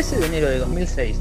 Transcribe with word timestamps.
El 0.00 0.06
13 0.06 0.20
de 0.20 0.26
enero 0.28 0.48
de 0.48 0.58
2006, 0.60 1.20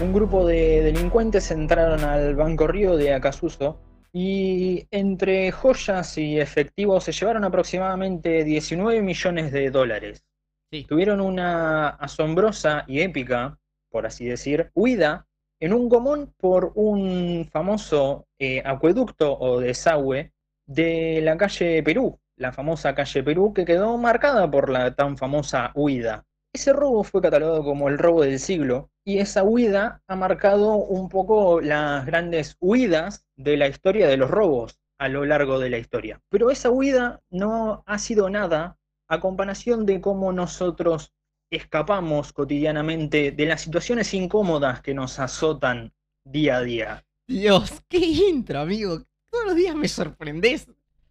un 0.00 0.12
grupo 0.12 0.46
de 0.46 0.82
delincuentes 0.82 1.50
entraron 1.50 2.04
al 2.04 2.36
Banco 2.36 2.68
Río 2.68 2.96
de 2.96 3.12
Acasuso 3.12 3.80
y 4.12 4.86
entre 4.92 5.50
joyas 5.50 6.16
y 6.16 6.38
efectivos 6.38 7.02
se 7.02 7.10
llevaron 7.10 7.42
aproximadamente 7.42 8.44
19 8.44 9.02
millones 9.02 9.50
de 9.50 9.72
dólares. 9.72 10.24
Sí. 10.70 10.84
Tuvieron 10.84 11.20
una 11.20 11.88
asombrosa 11.88 12.84
y 12.86 13.00
épica, 13.00 13.58
por 13.90 14.06
así 14.06 14.26
decir, 14.26 14.70
huida 14.72 15.26
en 15.58 15.72
un 15.72 15.88
gomón 15.88 16.32
por 16.36 16.70
un 16.76 17.48
famoso 17.50 18.28
eh, 18.38 18.62
acueducto 18.64 19.36
o 19.36 19.58
desagüe 19.58 20.30
de 20.66 21.20
la 21.20 21.36
calle 21.36 21.82
Perú, 21.82 22.16
la 22.36 22.52
famosa 22.52 22.94
calle 22.94 23.24
Perú 23.24 23.52
que 23.52 23.64
quedó 23.64 23.98
marcada 23.98 24.48
por 24.48 24.70
la 24.70 24.94
tan 24.94 25.18
famosa 25.18 25.72
huida. 25.74 26.26
Ese 26.56 26.72
robo 26.72 27.04
fue 27.04 27.20
catalogado 27.20 27.62
como 27.62 27.90
el 27.90 27.98
robo 27.98 28.22
del 28.22 28.38
siglo 28.38 28.90
y 29.04 29.18
esa 29.18 29.44
huida 29.44 30.02
ha 30.08 30.16
marcado 30.16 30.76
un 30.76 31.10
poco 31.10 31.60
las 31.60 32.06
grandes 32.06 32.56
huidas 32.60 33.26
de 33.36 33.58
la 33.58 33.68
historia 33.68 34.08
de 34.08 34.16
los 34.16 34.30
robos 34.30 34.80
a 34.98 35.08
lo 35.08 35.26
largo 35.26 35.58
de 35.58 35.68
la 35.68 35.76
historia. 35.76 36.22
Pero 36.30 36.50
esa 36.50 36.70
huida 36.70 37.20
no 37.28 37.84
ha 37.84 37.98
sido 37.98 38.30
nada 38.30 38.78
a 39.06 39.20
comparación 39.20 39.84
de 39.84 40.00
cómo 40.00 40.32
nosotros 40.32 41.12
escapamos 41.50 42.32
cotidianamente 42.32 43.32
de 43.32 43.44
las 43.44 43.60
situaciones 43.60 44.14
incómodas 44.14 44.80
que 44.80 44.94
nos 44.94 45.18
azotan 45.18 45.92
día 46.24 46.56
a 46.56 46.62
día. 46.62 47.06
Dios, 47.28 47.82
qué 47.86 47.98
intro, 47.98 48.60
amigo. 48.60 49.02
Todos 49.30 49.44
los 49.44 49.56
días 49.56 49.74
me 49.74 49.88
sorprendés. 49.88 50.70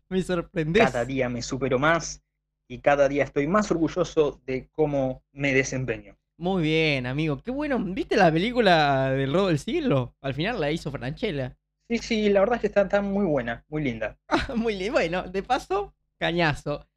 Me 0.09 0.23
sorprendés. 0.23 0.85
Cada 0.85 1.05
día 1.05 1.29
me 1.29 1.43
supero 1.43 1.77
más 1.77 2.24
y 2.67 2.79
cada 2.79 3.07
día 3.07 3.23
estoy 3.23 3.47
más 3.47 3.69
orgulloso 3.71 4.41
de 4.45 4.69
cómo 4.71 5.23
me 5.31 5.53
desempeño. 5.53 6.17
Muy 6.37 6.63
bien, 6.63 7.05
amigo. 7.05 7.41
Qué 7.41 7.51
bueno. 7.51 7.79
¿Viste 7.79 8.17
la 8.17 8.31
película 8.31 9.11
del 9.11 9.33
robo 9.33 9.47
del 9.47 9.59
siglo? 9.59 10.15
Al 10.21 10.33
final 10.33 10.59
la 10.59 10.71
hizo 10.71 10.91
Franchella. 10.91 11.57
Sí, 11.89 11.99
sí, 11.99 12.29
la 12.29 12.41
verdad 12.41 12.55
es 12.55 12.61
que 12.61 12.67
está, 12.67 12.81
está 12.81 13.01
muy 13.01 13.25
buena, 13.25 13.63
muy 13.69 13.83
linda. 13.83 14.17
Muy 14.55 14.75
bien. 14.75 14.91
Bueno, 14.91 15.23
de 15.23 15.43
paso, 15.43 15.93
cañazo. 16.19 16.87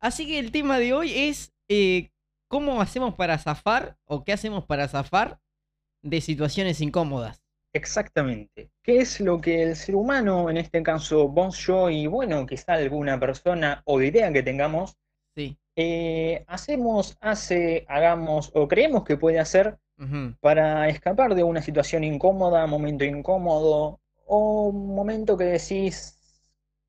Así 0.00 0.26
que 0.26 0.38
el 0.38 0.52
tema 0.52 0.78
de 0.78 0.94
hoy 0.94 1.12
es 1.14 1.52
eh, 1.68 2.10
cómo 2.48 2.80
hacemos 2.80 3.14
para 3.14 3.38
zafar 3.38 3.98
o 4.04 4.24
qué 4.24 4.32
hacemos 4.32 4.64
para 4.64 4.88
zafar 4.88 5.38
de 6.02 6.20
situaciones 6.20 6.80
incómodas. 6.80 7.42
Exactamente. 7.74 8.70
¿Qué 8.82 8.98
es 8.98 9.20
lo 9.20 9.40
que 9.40 9.62
el 9.62 9.76
ser 9.76 9.94
humano, 9.94 10.48
en 10.48 10.56
este 10.56 10.82
caso 10.82 11.28
vos, 11.28 11.58
yo 11.58 11.90
y 11.90 12.06
bueno, 12.06 12.46
quizá 12.46 12.74
alguna 12.74 13.20
persona 13.20 13.82
o 13.84 14.00
idea 14.00 14.32
que 14.32 14.42
tengamos, 14.42 14.96
Sí. 15.38 15.56
eh, 15.76 16.44
hacemos, 16.48 17.16
hace, 17.20 17.84
hagamos 17.88 18.50
o 18.54 18.66
creemos 18.66 19.04
que 19.04 19.16
puede 19.16 19.38
hacer 19.38 19.78
para 20.40 20.88
escapar 20.88 21.34
de 21.34 21.44
una 21.44 21.62
situación 21.62 22.04
incómoda, 22.04 22.66
momento 22.66 23.04
incómodo 23.04 24.00
o 24.26 24.72
momento 24.72 25.36
que 25.36 25.44
decís, 25.44 26.18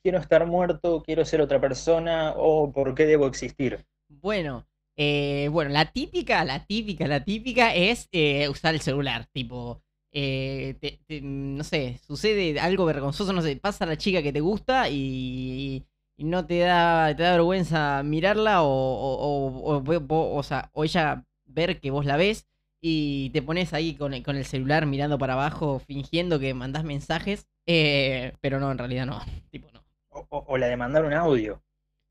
quiero 0.04 0.20
estar 0.20 0.46
muerto, 0.48 1.04
quiero 1.04 1.26
ser 1.26 1.42
otra 1.42 1.62
persona 1.62 2.34
o 2.38 2.72
por 2.72 2.96
qué 2.96 3.06
debo 3.06 3.28
existir? 3.28 3.86
Bueno, 4.08 4.68
eh, 4.98 5.50
bueno, 5.52 5.72
la 5.72 5.92
típica, 5.92 6.44
la 6.44 6.66
típica, 6.66 7.08
la 7.08 7.24
típica 7.24 7.74
es 7.76 8.08
eh, 8.12 8.50
usar 8.50 8.74
el 8.74 8.82
celular. 8.82 9.28
Tipo, 9.32 9.84
eh, 10.12 10.76
te- 10.82 11.00
te- 11.08 11.22
no 11.22 11.64
sé, 11.64 12.00
sucede 12.06 12.60
algo 12.60 12.86
vergonzoso, 12.86 13.34
no 13.34 13.42
sé, 13.42 13.56
pasa 13.58 13.86
la 13.86 13.98
chica 13.98 14.24
que 14.24 14.34
te 14.34 14.42
gusta 14.42 14.90
y, 14.90 15.86
y 16.20 16.26
no 16.26 16.46
te 16.46 16.60
da, 16.60 17.16
te 17.16 17.24
da 17.24 17.32
vergüenza 17.32 18.04
mirarla 18.04 18.64
o, 18.64 18.68
o, 18.68 19.78
o- 19.82 20.36
o 20.36 20.44
sea, 20.44 20.70
o 20.74 20.84
ella 20.84 21.26
ver 21.46 21.80
que 21.80 21.92
vos 21.92 22.06
la 22.06 22.18
ves 22.18 22.46
y 22.82 23.30
te 23.32 23.42
pones 23.42 23.74
ahí 23.74 23.96
con 23.96 24.14
el, 24.14 24.24
con 24.24 24.36
el 24.36 24.46
celular 24.46 24.86
mirando 24.86 25.18
para 25.18 25.34
abajo, 25.34 25.80
fingiendo 25.80 26.40
que 26.40 26.54
mandás 26.54 26.84
mensajes, 26.84 27.48
eh, 27.66 28.34
pero 28.42 28.60
no, 28.60 28.72
en 28.72 28.78
realidad 28.78 29.06
no, 29.06 29.20
tipo 29.52 29.70
no. 29.72 29.84
O, 30.10 30.26
o- 30.30 30.46
o 30.48 30.58
la 30.58 30.68
de 30.68 30.78
mandar 30.78 31.06
un 31.06 31.14
audio. 31.14 31.62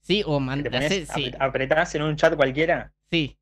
Sí, 0.01 0.23
o 0.27 0.41
pones, 0.71 1.01
sí, 1.05 1.31
apre- 1.31 1.37
apretás 1.39 1.95
en 1.95 2.03
un 2.03 2.17
chat 2.17 2.35
cualquiera 2.37 2.93
sí, 3.11 3.37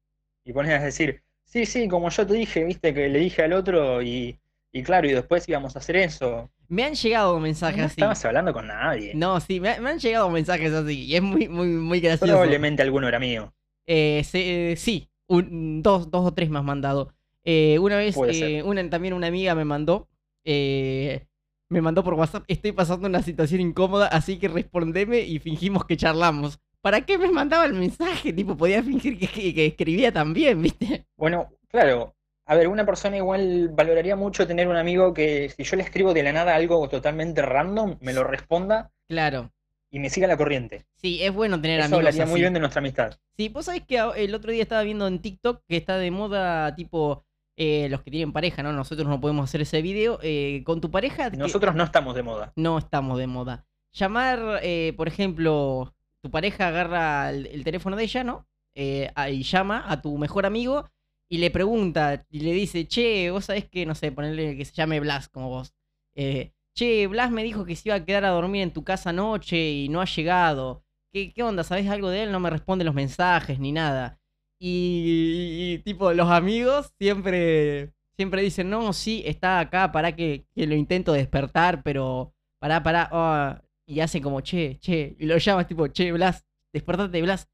y 0.45 0.53
pones 0.53 0.81
a 0.81 0.85
decir, 0.85 1.23
sí, 1.45 1.67
sí, 1.67 1.89
como 1.89 2.11
yo 2.11 2.27
te 2.27 2.35
dije, 2.35 2.65
viste 2.65 2.95
que 2.95 3.09
le 3.09 3.19
dije 3.21 3.43
al 3.45 3.53
otro 3.53 4.03
y, 4.03 4.39
y 4.73 4.83
claro, 4.83 5.09
y 5.09 5.13
después 5.13 5.49
íbamos 5.49 5.77
a 5.77 5.81
hacer 5.81 5.97
eso. 5.97 6.51
Me 6.69 6.85
han 6.85 6.95
llegado 6.95 7.39
mensajes 7.41 7.79
No 7.79 7.85
así. 7.85 7.93
estabas 7.93 8.25
hablando 8.25 8.53
con 8.53 8.67
nadie. 8.67 9.13
No, 9.15 9.41
sí, 9.41 9.61
me, 9.61 9.79
me 9.81 9.91
han 9.91 9.99
llegado 9.99 10.29
mensajes 10.31 10.73
así 10.73 11.05
y 11.05 11.15
es 11.17 11.23
muy, 11.23 11.49
muy, 11.49 11.69
muy 11.69 12.01
gracioso. 12.01 12.33
Probablemente 12.33 12.83
alguno 12.83 13.09
era 13.09 13.19
mío. 13.19 13.53
Eh, 13.87 14.23
se- 14.25 14.73
eh, 14.73 14.77
sí, 14.77 15.09
un- 15.29 15.83
dos, 15.83 16.11
dos 16.11 16.27
o 16.27 16.35
tres 16.35 16.51
me 16.51 16.59
has 16.59 16.65
mandado. 16.65 17.13
Eh, 17.45 17.79
una 17.79 17.97
vez, 17.97 18.17
eh, 18.29 18.63
una, 18.65 18.89
también 18.91 19.15
una 19.15 19.29
amiga 19.29 19.55
me 19.55 19.65
mandó, 19.65 20.09
eh, 20.45 21.27
me 21.69 21.81
mandó 21.81 22.03
por 22.05 22.15
WhatsApp, 22.15 22.45
estoy 22.49 22.73
pasando 22.73 23.09
una 23.09 23.23
situación 23.23 23.61
incómoda, 23.61 24.07
así 24.09 24.39
que 24.39 24.49
respondeme 24.49 25.21
y 25.21 25.39
fingimos 25.39 25.85
que 25.85 25.97
charlamos. 25.97 26.59
¿Para 26.81 27.01
qué 27.01 27.19
me 27.19 27.31
mandaba 27.31 27.65
el 27.67 27.75
mensaje? 27.75 28.33
Tipo, 28.33 28.57
podía 28.57 28.83
fingir 28.83 29.19
que, 29.19 29.27
que- 29.27 29.55
que 29.55 29.67
escribía 29.67 30.13
también, 30.13 30.63
¿viste? 30.63 31.07
Bueno, 31.17 31.49
claro. 31.69 32.15
A 32.49 32.55
ver, 32.55 32.69
una 32.69 32.87
persona 32.87 33.17
igual 33.17 33.71
valoraría 33.73 34.15
mucho 34.17 34.47
tener 34.47 34.69
un 34.69 34.77
amigo 34.77 35.13
que 35.13 35.49
si 35.49 35.65
yo 35.65 35.77
le 35.77 35.83
escribo 35.83 36.15
de 36.15 36.23
la 36.23 36.33
nada 36.33 36.55
algo 36.55 36.89
totalmente 36.89 37.43
random, 37.43 37.97
me 38.01 38.13
lo 38.13 38.23
responda 38.23 38.93
Claro. 39.09 39.53
y 39.91 39.99
me 39.99 40.11
siga 40.11 40.29
la 40.29 40.37
corriente. 40.37 40.87
Sí, 40.95 41.23
es 41.23 41.33
bueno 41.35 41.61
tener 41.61 41.81
Eso 41.81 41.87
amigos 41.87 41.99
hablaría 41.99 42.23
así. 42.23 42.31
muy 42.31 42.41
bien 42.41 42.55
de 42.55 42.61
nuestra 42.61 42.79
amistad. 42.79 43.19
Sí, 43.37 43.49
vos 43.49 43.65
sabés 43.65 43.83
que 43.85 43.99
el 44.17 44.35
otro 44.35 44.53
día 44.53 44.63
estaba 44.63 44.83
viendo 44.83 45.09
en 45.09 45.21
TikTok 45.21 45.63
que 45.69 45.77
está 45.77 45.99
de 45.99 46.11
moda, 46.13 46.73
tipo, 46.77 47.25
eh, 47.57 47.89
los 47.91 48.03
que 48.03 48.11
tienen 48.13 48.33
pareja, 48.33 48.63
¿no? 48.63 48.73
Nosotros 48.73 49.09
no 49.09 49.21
podemos 49.21 49.49
hacer 49.49 49.63
ese 49.63 49.83
video. 49.83 50.21
eh, 50.23 50.63
con 50.65 50.81
tu 50.81 50.91
pareja, 50.91 51.31
que 51.33 51.37
Nosotros 51.37 51.75
no 51.75 51.83
estamos 51.83 52.15
de 52.15 52.23
moda. 52.23 52.53
no 52.55 52.79
estamos 52.79 53.19
de 53.19 53.27
moda. 53.27 53.67
Llamar, 53.93 54.61
eh, 54.63 54.93
por 54.97 55.09
ejemplo, 55.09 55.95
tu 56.23 56.31
pareja 56.31 56.69
agarra 56.69 57.31
el, 57.31 57.47
el 57.47 57.65
teléfono 57.65 57.97
de 57.97 58.05
ella, 58.05 58.23
¿no? 58.23 58.47
Eh, 58.75 59.11
y 59.31 59.43
llama 59.43 59.85
a 59.89 60.01
tu 60.03 60.17
mejor 60.19 60.45
amigo 60.47 60.89
y 61.31 61.39
le 61.39 61.51
pregunta 61.51 62.25
y 62.31 62.41
le 62.41 62.53
dice, 62.53 62.87
che, 62.87 63.31
vos 63.31 63.47
sabés 63.47 63.69
que, 63.69 63.85
no 63.87 63.95
sé, 63.95 64.13
ponerle 64.13 64.57
que 64.57 64.65
se 64.65 64.73
llame 64.75 65.01
Blas 65.01 65.29
como 65.29 65.49
vos. 65.49 65.75
Eh, 66.17 66.53
che, 66.77 67.07
Blas 67.09 67.31
me 67.31 67.43
dijo 67.43 67.65
que 67.65 67.77
se 67.77 67.89
iba 67.89 67.97
a 67.97 68.05
quedar 68.05 68.25
a 68.25 68.31
dormir 68.31 68.63
en 68.63 68.73
tu 68.73 68.85
casa 68.85 69.11
anoche 69.11 69.71
y 69.71 69.89
no 69.89 70.01
ha 70.01 70.05
llegado. 70.07 70.85
¿Qué, 71.13 71.33
qué 71.33 71.43
onda? 71.43 71.65
¿Sabés 71.65 71.89
algo 71.89 72.11
de 72.11 72.25
él? 72.25 72.33
No 72.33 72.41
me 72.41 72.51
responde 72.51 72.85
los 72.85 72.95
mensajes 72.95 73.59
ni 73.59 73.73
nada. 73.73 74.21
Y, 74.61 75.75
y, 75.75 75.79
tipo, 75.83 76.13
los 76.13 76.31
amigos 76.31 76.93
siempre, 76.99 77.93
siempre 78.17 78.43
dicen, 78.43 78.71
no, 78.71 78.93
sí, 78.93 79.23
está 79.27 79.61
acá, 79.61 79.93
para 79.93 80.15
que, 80.17 80.47
que 80.55 80.67
lo 80.67 80.75
intento 80.75 81.13
despertar, 81.13 81.83
pero 81.83 82.35
pará, 82.61 82.83
pará. 82.83 83.09
ah", 83.13 83.63
y 83.89 84.01
hace 84.01 84.21
como, 84.21 84.41
che, 84.41 84.79
che. 84.81 85.17
Y 85.19 85.27
lo 85.27 85.37
llamas 85.39 85.67
tipo, 85.67 85.87
che, 85.89 86.13
Blas, 86.13 86.45
despertate, 86.73 87.21
Blas. 87.23 87.49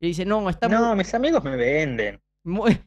Y 0.00 0.08
dice, 0.08 0.24
no, 0.24 0.48
está 0.50 0.68
muy- 0.68 0.76
No, 0.78 0.96
mis 0.96 1.12
amigos 1.14 1.42
me 1.44 1.56
venden. 1.56 2.20
muy... 2.44 2.78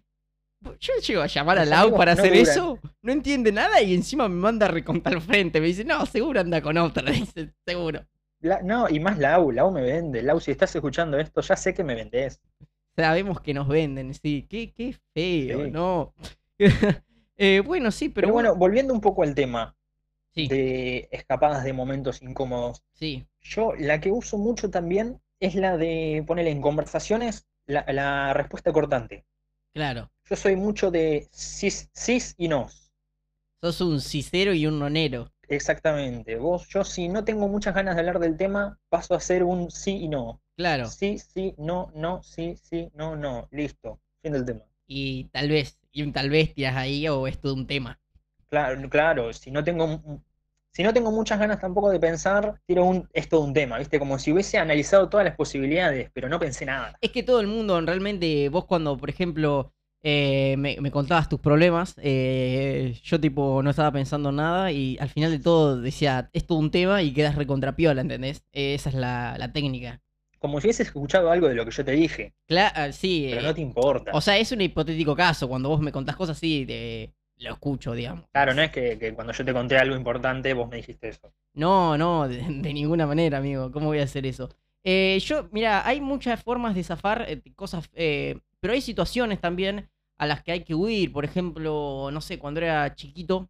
Yo 0.79 0.93
llego 1.05 1.21
a 1.21 1.27
llamar 1.27 1.59
a 1.59 1.65
Lau 1.65 1.95
para 1.95 2.15
no 2.15 2.21
hacer 2.21 2.33
duran. 2.33 2.43
eso, 2.51 2.79
no 3.01 3.11
entiende 3.11 3.51
nada 3.51 3.81
y 3.81 3.93
encima 3.93 4.27
me 4.27 4.35
manda 4.35 4.65
a 4.67 4.69
recontar 4.69 5.13
al 5.13 5.21
frente. 5.21 5.59
Me 5.61 5.67
dice, 5.67 5.83
no, 5.85 6.05
seguro 6.05 6.39
anda 6.39 6.61
con 6.61 6.77
otra, 6.77 7.03
dice, 7.11 7.53
seguro. 7.65 8.05
La- 8.41 8.61
no, 8.61 8.89
y 8.89 8.99
más 8.99 9.17
Lau, 9.17 9.51
Lau 9.51 9.71
me 9.71 9.81
vende. 9.81 10.21
Lau, 10.21 10.39
si 10.39 10.51
estás 10.51 10.75
escuchando 10.75 11.17
esto, 11.19 11.41
ya 11.41 11.55
sé 11.55 11.73
que 11.73 11.83
me 11.83 11.95
vendés. 11.95 12.39
Sabemos 12.95 13.41
que 13.41 13.53
nos 13.53 13.67
venden, 13.67 14.13
sí, 14.13 14.45
qué, 14.49 14.71
qué 14.73 14.95
feo, 15.13 15.65
Sí. 15.65 15.71
¿no? 15.71 16.13
Eh, 17.37 17.59
bueno, 17.65 17.91
sí, 17.91 18.07
pero, 18.07 18.27
Pero 18.27 18.33
bueno, 18.33 18.55
volviendo 18.55 18.93
un 18.93 19.01
poco 19.01 19.23
al 19.23 19.35
tema 19.35 19.75
sí, 20.33 20.47
de 20.47 21.09
escapadas 21.11 21.65
de 21.65 21.73
momentos 21.73 22.21
incómodos. 22.21 22.81
sí, 22.93 23.27
Yo 23.41 23.73
la 23.77 23.99
que 23.99 24.09
uso 24.09 24.37
mucho 24.37 24.69
también 24.69 25.19
es 25.41 25.53
la 25.55 25.75
de 25.75 26.23
ponerle 26.25 26.51
en 26.51 26.61
conversaciones 26.61 27.45
la, 27.67 27.83
la 27.91 28.33
respuesta 28.33 28.71
cortante. 28.71 29.25
claro. 29.73 30.09
Yo 30.27 30.35
soy 30.35 30.55
mucho 30.55 30.89
de 30.89 31.27
cis, 31.31 31.89
cis 31.93 32.33
y 32.37 32.47
no. 32.47 32.67
Sos 33.61 33.79
un 33.81 34.01
cicero 34.01 34.53
y 34.53 34.65
un 34.65 34.79
nonero. 34.79 35.31
Exactamente. 35.47 36.37
Vos, 36.37 36.67
yo 36.69 36.83
si 36.83 37.07
no 37.07 37.23
tengo 37.23 37.47
muchas 37.47 37.75
ganas 37.75 37.95
de 37.95 38.01
hablar 38.01 38.19
del 38.19 38.35
tema, 38.35 38.79
paso 38.89 39.13
a 39.13 39.19
ser 39.19 39.43
un 39.43 39.69
sí 39.69 39.97
y 39.97 40.07
no. 40.07 40.41
Claro. 40.57 40.87
Sí, 40.87 41.19
sí, 41.19 41.53
no, 41.59 41.91
no, 41.93 42.23
sí, 42.23 42.55
sí, 42.61 42.89
no, 42.95 43.15
no. 43.15 43.47
Listo. 43.51 43.99
Fin 44.23 44.33
del 44.33 44.45
tema. 44.45 44.61
Y 44.87 45.25
tal 45.25 45.49
vez, 45.49 45.77
y 45.91 46.01
un 46.01 46.11
tal 46.11 46.31
vez 46.31 46.55
tiras 46.55 46.75
ahí 46.75 47.07
o 47.07 47.27
es 47.27 47.39
todo 47.39 47.53
un 47.53 47.67
tema. 47.67 47.99
Claro, 48.49 48.89
claro, 48.89 49.33
si 49.33 49.51
no 49.51 49.63
tengo 49.63 50.01
si 50.71 50.83
no 50.83 50.93
tengo 50.93 51.09
muchas 51.09 51.39
ganas 51.39 51.61
tampoco 51.61 51.89
de 51.89 52.01
pensar, 52.01 52.59
tiro 52.65 52.83
un, 52.83 53.07
es 53.13 53.29
todo 53.29 53.41
un 53.41 53.53
tema, 53.53 53.77
¿viste? 53.79 53.97
Como 53.97 54.19
si 54.19 54.33
hubiese 54.33 54.57
analizado 54.57 55.07
todas 55.07 55.25
las 55.25 55.35
posibilidades, 55.35 56.09
pero 56.13 56.27
no 56.27 56.37
pensé 56.37 56.65
nada. 56.65 56.97
Es 56.99 57.11
que 57.11 57.23
todo 57.23 57.39
el 57.39 57.47
mundo, 57.47 57.79
realmente, 57.79 58.49
vos 58.49 58.65
cuando, 58.65 58.97
por 58.97 59.09
ejemplo, 59.09 59.73
eh, 60.07 60.55
me, 60.57 60.77
me 60.81 60.91
contabas 60.91 61.27
tus 61.29 61.39
problemas, 61.39 61.95
eh, 61.97 62.99
yo 63.03 63.19
tipo 63.19 63.63
no 63.63 63.71
estaba 63.71 63.91
pensando 63.91 64.29
en 64.29 64.35
nada 64.35 64.71
y 64.71 64.97
al 64.99 65.09
final 65.09 65.31
de 65.31 65.39
todo 65.39 65.81
decía, 65.81 66.29
es 66.31 66.45
todo 66.45 66.59
un 66.59 66.69
tema 66.71 67.01
y 67.01 67.11
quedas 67.13 67.35
recontrapiola, 67.35 68.01
¿entendés? 68.01 68.43
Eh, 68.53 68.75
esa 68.75 68.89
es 68.89 68.95
la, 68.95 69.35
la 69.39 69.51
técnica. 69.51 70.01
como 70.39 70.61
si 70.61 70.67
hubieses 70.67 70.87
escuchado 70.87 71.31
algo 71.31 71.47
de 71.47 71.55
lo 71.55 71.65
que 71.65 71.71
yo 71.71 71.83
te 71.83 71.93
dije, 71.93 72.33
Claro, 72.47 72.93
sí. 72.93 73.27
pero 73.31 73.41
eh, 73.41 73.43
no 73.45 73.53
te 73.55 73.61
importa. 73.61 74.11
O 74.13 74.21
sea, 74.21 74.37
es 74.37 74.51
un 74.51 74.61
hipotético 74.61 75.15
caso. 75.15 75.47
Cuando 75.47 75.69
vos 75.69 75.81
me 75.81 75.91
contás 75.91 76.15
cosas 76.15 76.37
así, 76.37 76.65
te- 76.67 77.13
lo 77.37 77.51
escucho, 77.53 77.93
digamos. 77.93 78.25
Claro, 78.31 78.53
no 78.53 78.61
es 78.61 78.71
que, 78.71 78.97
que 78.99 79.13
cuando 79.13 79.33
yo 79.33 79.43
te 79.43 79.53
conté 79.53 79.77
algo 79.77 79.95
importante 79.95 80.53
vos 80.53 80.69
me 80.69 80.77
dijiste 80.77 81.09
eso. 81.09 81.33
No, 81.53 81.97
no, 81.97 82.27
de, 82.27 82.37
de 82.37 82.73
ninguna 82.73 83.07
manera, 83.07 83.39
amigo. 83.39 83.71
¿Cómo 83.71 83.87
voy 83.87 83.99
a 83.99 84.03
hacer 84.03 84.25
eso? 84.25 84.49
Eh, 84.83 85.19
yo, 85.25 85.49
mira, 85.51 85.85
hay 85.87 85.99
muchas 85.99 86.41
formas 86.43 86.75
de 86.75 86.83
zafar 86.83 87.25
eh, 87.27 87.41
cosas, 87.55 87.89
pero 87.89 88.73
hay 88.73 88.81
situaciones 88.81 89.41
también 89.41 89.89
a 90.17 90.25
las 90.25 90.43
que 90.43 90.51
hay 90.51 90.63
que 90.63 90.75
huir. 90.75 91.11
Por 91.11 91.25
ejemplo, 91.25 92.09
no 92.11 92.21
sé, 92.21 92.39
cuando 92.39 92.59
era 92.61 92.93
chiquito, 92.95 93.49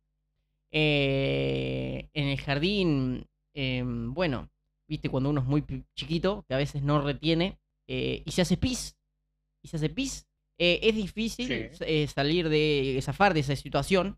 eh, 0.72 2.10
en 2.14 2.28
el 2.28 2.40
jardín, 2.42 3.26
eh, 3.54 3.84
bueno, 3.86 4.50
viste, 4.88 5.10
cuando 5.10 5.30
uno 5.30 5.42
es 5.42 5.48
muy 5.48 5.64
chiquito, 5.96 6.44
que 6.48 6.54
a 6.54 6.58
veces 6.58 6.84
no 6.84 7.02
retiene, 7.02 7.58
eh, 7.88 8.24
y 8.26 8.32
se 8.32 8.42
hace 8.42 8.58
pis, 8.58 8.98
y 9.64 9.68
se 9.68 9.78
hace 9.78 9.90
pis, 9.90 10.28
eh, 10.58 10.80
es 10.84 10.96
difícil 10.96 11.70
Sí. 11.74 12.08
salir 12.08 12.50
de, 12.50 13.00
zafar 13.02 13.34
de 13.34 13.42
esa 13.42 13.56
situación. 13.56 14.18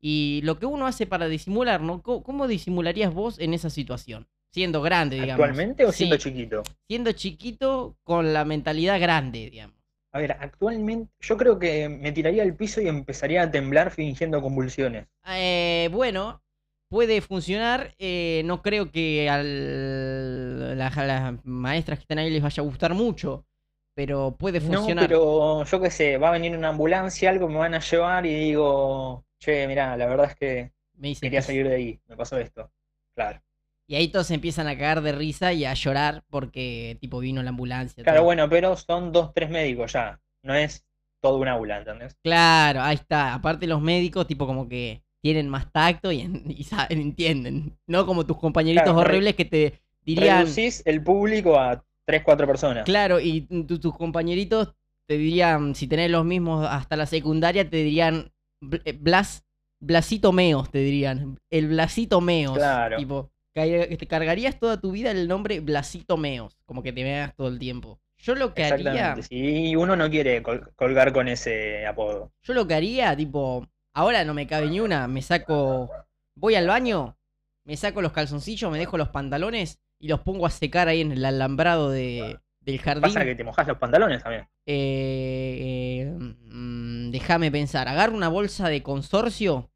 Y 0.00 0.40
lo 0.44 0.58
que 0.58 0.66
uno 0.66 0.86
hace 0.86 1.06
para 1.06 1.26
disimular, 1.28 1.80
¿no? 1.80 2.02
¿Cómo, 2.02 2.22
cómo 2.22 2.46
disimularías 2.46 3.12
vos 3.12 3.38
en 3.38 3.52
esa 3.52 3.68
situación? 3.68 4.28
Siendo 4.52 4.80
grande, 4.80 5.16
digamos. 5.16 5.44
¿Actualmente 5.44 5.84
o 5.84 5.92
siendo 5.92 6.16
Sí, 6.16 6.22
chiquito? 6.30 6.62
Siendo 6.86 7.12
chiquito 7.12 7.96
con 8.04 8.32
la 8.32 8.44
mentalidad 8.44 9.00
grande, 9.00 9.50
digamos. 9.50 9.76
A 10.12 10.18
ver, 10.18 10.32
actualmente 10.32 11.10
yo 11.20 11.36
creo 11.38 11.58
que 11.58 11.88
me 11.88 12.12
tiraría 12.12 12.42
al 12.42 12.54
piso 12.54 12.80
y 12.82 12.88
empezaría 12.88 13.42
a 13.42 13.50
temblar 13.50 13.90
fingiendo 13.90 14.42
convulsiones. 14.42 15.06
Eh, 15.26 15.88
bueno, 15.92 16.42
puede 16.88 17.20
funcionar. 17.20 17.94
eh, 17.98 18.42
no 18.44 18.62
creo 18.62 18.90
que 18.90 19.28
a 19.28 19.42
las, 19.42 20.96
a 20.96 21.04
las 21.06 21.44
maestras 21.44 21.98
que 21.98 22.02
están 22.02 22.18
ahí 22.18 22.30
les 22.30 22.42
vaya 22.42 22.62
a 22.62 22.66
gustar 22.66 22.94
mucho. 22.94 23.46
Pero 23.94 24.36
puede 24.38 24.60
No, 24.60 24.66
funcionar. 24.68 25.08
pero 25.08 25.64
yo 25.64 25.80
qué 25.80 25.90
sé, 25.90 26.18
va 26.18 26.28
a 26.28 26.32
venir 26.32 26.56
una 26.56 26.68
ambulancia, 26.70 27.30
algo 27.30 27.48
me 27.48 27.58
van 27.58 27.74
a 27.74 27.80
llevar 27.80 28.26
y 28.26 28.34
digo, 28.34 29.24
che, 29.38 29.66
mirá, 29.68 29.96
la 29.96 30.06
verdad 30.06 30.26
es 30.30 30.36
que 30.36 30.72
Me 31.20 31.30
quería 31.30 31.42
salir 31.42 31.68
de 31.68 31.74
ahí, 31.76 32.00
me 32.06 32.16
pasó 32.16 32.36
esto. 32.38 32.70
Claro. 33.14 33.40
Y 33.90 33.94
ahí 33.96 34.08
todos 34.08 34.26
se 34.26 34.34
empiezan 34.34 34.66
a 34.68 34.74
cagar 34.76 35.00
de 35.00 35.12
risa 35.12 35.52
y 35.54 35.64
a 35.64 35.72
llorar 35.72 36.22
porque, 36.28 36.98
tipo, 37.00 37.20
vino 37.20 37.42
la 37.42 37.48
ambulancia. 37.50 38.04
Claro, 38.04 38.18
todo. 38.18 38.26
bueno, 38.26 38.48
pero 38.50 38.76
son 38.76 39.12
dos, 39.12 39.32
tres 39.34 39.48
médicos 39.48 39.92
ya, 39.94 40.20
no 40.42 40.54
es 40.54 40.86
todo 41.22 41.38
un 41.38 41.48
aula, 41.48 41.78
¿entendés? 41.78 42.14
Claro, 42.22 42.82
ahí 42.82 42.96
está. 42.96 43.32
Aparte 43.34 43.66
los 43.66 43.80
médicos, 43.80 44.26
tipo 44.26 44.46
como 44.46 44.68
que 44.68 45.02
tienen 45.22 45.48
más 45.48 45.72
tacto 45.72 46.12
y, 46.12 46.20
en- 46.20 46.44
y 46.50 46.64
saben, 46.64 47.00
entienden. 47.00 47.78
No 47.86 48.04
como 48.06 48.26
tus 48.26 48.36
compañeritos 48.38 48.84
Claro, 48.84 48.98
horribles 49.00 49.34
que 49.34 49.46
te 49.46 49.80
dirían... 50.04 50.42
Reducís 50.44 50.82
el 50.86 51.02
público 51.02 51.58
a 51.58 51.82
tres, 52.04 52.22
cuatro 52.22 52.46
personas. 52.46 52.84
Claro, 52.84 53.18
y 53.20 53.40
tu- 53.40 53.80
tus 53.80 53.96
compañeritos 53.96 54.74
te 55.06 55.16
dirían, 55.16 55.74
si 55.74 55.86
tenés 55.88 56.10
los 56.10 56.26
mismos 56.26 56.66
hasta 56.68 56.94
la 56.94 57.06
secundaria, 57.06 57.68
te 57.68 57.78
dirían 57.78 58.30
eh, 58.84 58.92
Blas, 58.92 59.46
Blasito 59.80 60.32
Meos, 60.32 60.70
te 60.70 60.78
dirían. 60.80 61.38
El 61.50 61.68
Blasito 61.68 62.20
Meos. 62.20 62.58
Claro. 62.58 62.98
Tipo, 62.98 63.30
ca- 63.58 63.96
te 63.96 64.06
cargarías 64.06 64.58
toda 64.58 64.80
tu 64.80 64.92
vida 64.92 65.10
el 65.10 65.28
nombre 65.28 65.60
Blasito 65.60 66.16
Meos, 66.16 66.56
como 66.66 66.82
que 66.82 66.92
te 66.92 67.02
veas 67.02 67.34
todo 67.36 67.48
el 67.48 67.58
tiempo. 67.58 68.00
Yo 68.18 68.34
lo 68.34 68.52
que 68.54 68.64
haría... 68.64 69.16
Sí, 69.22 69.76
uno 69.76 69.94
no 69.96 70.10
quiere 70.10 70.42
col- 70.42 70.72
colgar 70.74 71.12
con 71.12 71.28
ese 71.28 71.86
apodo. 71.86 72.32
Yo 72.42 72.54
lo 72.54 72.66
que 72.66 72.74
haría, 72.74 73.16
tipo, 73.16 73.66
ahora 73.94 74.24
no 74.24 74.34
me 74.34 74.46
cabe 74.46 74.68
ni 74.68 74.80
una, 74.80 75.06
me 75.06 75.22
saco, 75.22 75.90
voy 76.34 76.54
al 76.56 76.66
baño, 76.66 77.16
me 77.64 77.76
saco 77.76 78.02
los 78.02 78.12
calzoncillos, 78.12 78.70
me 78.72 78.78
dejo 78.78 78.98
los 78.98 79.10
pantalones 79.10 79.78
y 80.00 80.08
los 80.08 80.20
pongo 80.20 80.46
a 80.46 80.50
secar 80.50 80.88
ahí 80.88 81.00
en 81.00 81.12
el 81.12 81.24
alambrado 81.24 81.90
de, 81.90 82.38
del 82.60 82.78
jardín. 82.80 83.02
Pasa 83.14 83.24
que 83.24 83.34
te 83.34 83.44
mojás 83.44 83.68
los 83.68 83.78
pantalones 83.78 84.22
también. 84.22 84.48
Eh, 84.66 86.02
eh, 86.02 86.04
mm, 86.10 87.10
déjame 87.10 87.50
pensar, 87.50 87.88
agarro 87.88 88.14
una 88.16 88.28
bolsa 88.28 88.68
de 88.68 88.82
consorcio, 88.82 89.70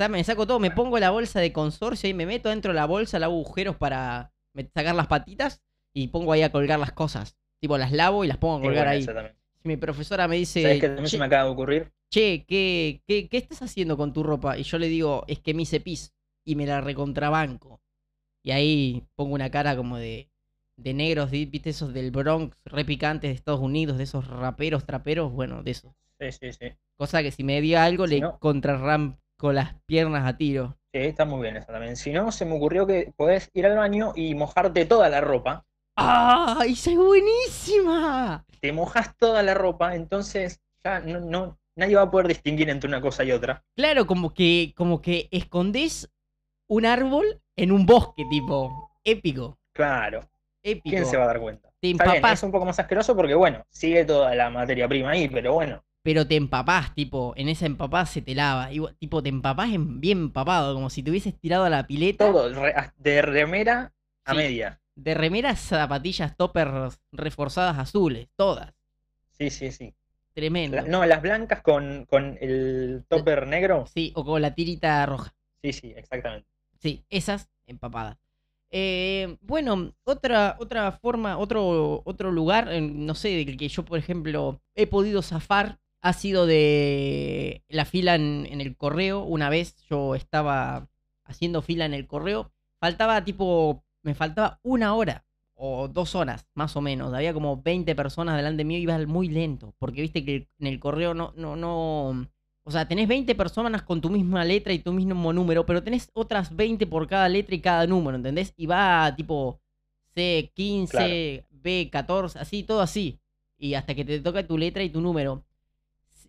sea, 0.00 0.08
me 0.08 0.24
saco 0.24 0.46
todo, 0.46 0.58
me 0.58 0.70
pongo 0.70 0.98
la 0.98 1.10
bolsa 1.10 1.40
de 1.40 1.52
consorcio 1.52 2.08
y 2.08 2.14
me 2.14 2.26
meto 2.26 2.48
dentro 2.48 2.72
de 2.72 2.76
la 2.76 2.86
bolsa, 2.86 3.16
hago 3.18 3.26
agujeros 3.34 3.76
para 3.76 4.32
sacar 4.74 4.94
las 4.94 5.06
patitas 5.06 5.62
y 5.94 6.08
pongo 6.08 6.32
ahí 6.32 6.42
a 6.42 6.52
colgar 6.52 6.78
las 6.78 6.92
cosas. 6.92 7.36
Tipo, 7.60 7.76
las 7.78 7.92
lavo 7.92 8.24
y 8.24 8.28
las 8.28 8.38
pongo 8.38 8.56
a 8.56 8.60
colgar 8.62 8.88
ahí. 8.88 9.02
Si 9.02 9.68
mi 9.68 9.76
profesora 9.76 10.26
me 10.28 10.36
dice, 10.36 10.62
¿Sabes 10.62 10.80
qué 10.80 10.86
también 10.88 11.06
"Che, 11.06 11.10
se 11.10 11.18
me 11.18 11.26
acaba 11.26 11.44
de 11.44 11.50
ocurrir? 11.50 11.92
che, 12.10 12.44
¿qué, 12.46 13.02
qué, 13.06 13.28
qué 13.28 13.36
estás 13.36 13.62
haciendo 13.62 13.96
con 13.96 14.12
tu 14.12 14.22
ropa? 14.22 14.56
Y 14.58 14.62
yo 14.62 14.78
le 14.78 14.88
digo, 14.88 15.24
es 15.28 15.38
que 15.40 15.54
me 15.54 15.62
hice 15.62 15.80
pis 15.80 16.14
y 16.44 16.56
me 16.56 16.66
la 16.66 16.80
recontrabanco. 16.80 17.80
Y 18.42 18.52
ahí 18.52 19.06
pongo 19.16 19.34
una 19.34 19.50
cara 19.50 19.76
como 19.76 19.98
de, 19.98 20.30
de 20.76 20.94
negros, 20.94 21.30
di- 21.30 21.46
¿viste? 21.46 21.70
Esos 21.70 21.92
del 21.92 22.10
Bronx, 22.10 22.56
re 22.64 22.84
picantes 22.84 23.30
de 23.30 23.34
Estados 23.34 23.60
Unidos, 23.60 23.98
de 23.98 24.04
esos 24.04 24.26
raperos, 24.28 24.86
traperos, 24.86 25.30
bueno, 25.32 25.62
de 25.62 25.72
eso. 25.72 25.94
Sí, 26.18 26.32
sí, 26.32 26.52
sí. 26.52 26.66
Cosa 26.96 27.22
que 27.22 27.30
si 27.30 27.44
me 27.44 27.60
diga 27.60 27.84
algo, 27.84 28.06
Si 28.06 28.14
le 28.14 28.20
no- 28.20 28.38
contrarranco 29.40 29.52
las 29.52 29.74
piernas 29.86 30.26
a 30.26 30.36
tiro. 30.36 30.76
Sí, 30.92 31.00
está 31.00 31.24
muy 31.24 31.42
bien 31.42 31.56
esa 31.56 31.72
también. 31.72 31.96
Si 31.96 32.12
no, 32.12 32.32
se 32.32 32.44
me 32.44 32.56
ocurrió 32.56 32.86
que 32.86 33.12
podés 33.16 33.50
ir 33.54 33.66
al 33.66 33.76
baño 33.76 34.12
y 34.16 34.34
mojarte 34.34 34.84
toda 34.86 35.08
la 35.08 35.20
ropa. 35.20 35.64
¡Ah! 35.96 36.58
¡Esa 36.66 36.90
es 36.90 36.96
buenísima! 36.96 38.44
Te 38.60 38.72
mojas 38.72 39.16
toda 39.16 39.42
la 39.42 39.54
ropa, 39.54 39.94
entonces 39.94 40.60
ya 40.84 41.00
no, 41.00 41.20
no, 41.20 41.58
nadie 41.76 41.96
va 41.96 42.02
a 42.02 42.10
poder 42.10 42.28
distinguir 42.28 42.68
entre 42.70 42.88
una 42.88 43.00
cosa 43.00 43.24
y 43.24 43.32
otra. 43.32 43.62
Claro, 43.76 44.06
como 44.06 44.34
que, 44.34 44.72
como 44.76 45.00
que 45.00 45.28
escondes 45.30 46.10
un 46.68 46.86
árbol 46.86 47.40
en 47.56 47.72
un 47.72 47.86
bosque, 47.86 48.24
tipo, 48.30 48.90
épico. 49.04 49.58
Claro, 49.72 50.28
Épico. 50.62 50.90
¿quién 50.90 51.06
se 51.06 51.16
va 51.16 51.24
a 51.24 51.28
dar 51.28 51.40
cuenta? 51.40 51.70
Te 51.80 51.90
Está 51.90 52.12
bien, 52.12 52.24
es 52.26 52.42
un 52.42 52.52
poco 52.52 52.66
más 52.66 52.78
asqueroso 52.78 53.16
porque, 53.16 53.34
bueno, 53.34 53.64
sigue 53.70 54.04
toda 54.04 54.34
la 54.34 54.50
materia 54.50 54.86
prima 54.88 55.10
ahí, 55.10 55.28
pero 55.28 55.54
bueno, 55.54 55.82
pero 56.02 56.26
te 56.26 56.36
empapás, 56.36 56.94
tipo, 56.94 57.34
en 57.36 57.48
esa 57.48 57.66
empapada 57.66 58.06
se 58.06 58.22
te 58.22 58.34
lava. 58.34 58.72
Igual, 58.72 58.96
tipo, 58.96 59.22
te 59.22 59.28
empapás 59.28 59.70
en- 59.72 60.00
bien 60.00 60.18
empapado, 60.18 60.74
como 60.74 60.90
si 60.90 61.02
te 61.02 61.10
hubieses 61.10 61.38
tirado 61.38 61.64
a 61.64 61.70
la 61.70 61.86
pileta. 61.86 62.26
todo, 62.26 62.48
de 62.98 63.22
remera 63.22 63.92
a 64.24 64.30
Sí. 64.32 64.36
media. 64.36 64.80
De 64.96 65.14
remeras, 65.14 65.60
zapatillas, 65.60 66.36
toppers 66.36 67.00
reforzadas 67.12 67.78
azules, 67.78 68.28
todas. 68.36 68.74
Sí, 69.30 69.50
sí, 69.50 69.72
sí. 69.72 69.94
Tremendo. 70.34 70.76
La- 70.76 70.82
no, 70.82 71.04
las 71.06 71.22
blancas 71.22 71.62
con, 71.62 72.04
con 72.06 72.36
el 72.40 73.04
topper 73.08 73.46
negro. 73.46 73.86
Sí, 73.92 74.12
o 74.14 74.24
con 74.24 74.40
la 74.42 74.54
tirita 74.54 75.04
roja. 75.06 75.34
Sí, 75.62 75.72
sí, 75.72 75.92
exactamente. 75.96 76.46
Sí, 76.78 77.04
esas 77.10 77.48
empapadas. 77.66 78.16
Eh, 78.70 79.36
bueno, 79.40 79.92
otra, 80.04 80.56
otra 80.60 80.92
forma, 80.92 81.36
otro, 81.38 82.02
otro 82.04 82.30
lugar, 82.30 82.68
no 82.80 83.14
sé, 83.14 83.30
del 83.44 83.56
que 83.56 83.68
yo, 83.68 83.84
por 83.84 83.98
ejemplo, 83.98 84.60
he 84.74 84.86
podido 84.86 85.22
zafar, 85.22 85.78
ha 86.02 86.12
sido 86.12 86.46
de 86.46 87.64
la 87.68 87.84
fila 87.84 88.14
en, 88.14 88.46
en 88.50 88.60
el 88.60 88.76
correo. 88.76 89.22
Una 89.24 89.48
vez 89.50 89.76
yo 89.88 90.14
estaba 90.14 90.88
haciendo 91.24 91.62
fila 91.62 91.84
en 91.84 91.94
el 91.94 92.06
correo, 92.06 92.52
faltaba 92.80 93.24
tipo, 93.24 93.84
me 94.02 94.14
faltaba 94.14 94.58
una 94.62 94.94
hora 94.94 95.24
o 95.54 95.88
dos 95.88 96.14
horas, 96.14 96.48
más 96.54 96.74
o 96.76 96.80
menos. 96.80 97.12
Había 97.14 97.34
como 97.34 97.62
20 97.62 97.94
personas 97.94 98.36
delante 98.36 98.64
mío, 98.64 98.78
iba 98.78 98.98
muy 99.06 99.28
lento, 99.28 99.74
porque 99.78 100.00
viste 100.00 100.24
que 100.24 100.48
en 100.58 100.66
el 100.66 100.80
correo 100.80 101.14
no, 101.14 101.32
no, 101.36 101.54
no, 101.56 102.26
o 102.64 102.70
sea, 102.70 102.88
tenés 102.88 103.08
20 103.08 103.34
personas 103.34 103.82
con 103.82 104.00
tu 104.00 104.10
misma 104.10 104.44
letra 104.44 104.72
y 104.72 104.78
tu 104.78 104.92
mismo 104.92 105.32
número, 105.32 105.66
pero 105.66 105.82
tenés 105.82 106.10
otras 106.14 106.54
20 106.56 106.86
por 106.86 107.06
cada 107.06 107.28
letra 107.28 107.54
y 107.54 107.60
cada 107.60 107.86
número, 107.86 108.16
¿entendés? 108.16 108.54
Y 108.56 108.66
va 108.66 109.14
tipo 109.16 109.60
C15, 110.14 110.88
Claro. 110.90 111.14
B14, 111.50 112.36
así, 112.36 112.62
todo 112.62 112.80
así. 112.80 113.20
Y 113.58 113.74
hasta 113.74 113.94
que 113.94 114.04
te 114.04 114.20
toca 114.20 114.46
tu 114.46 114.56
letra 114.58 114.82
y 114.82 114.90
tu 114.90 115.00
número. 115.00 115.44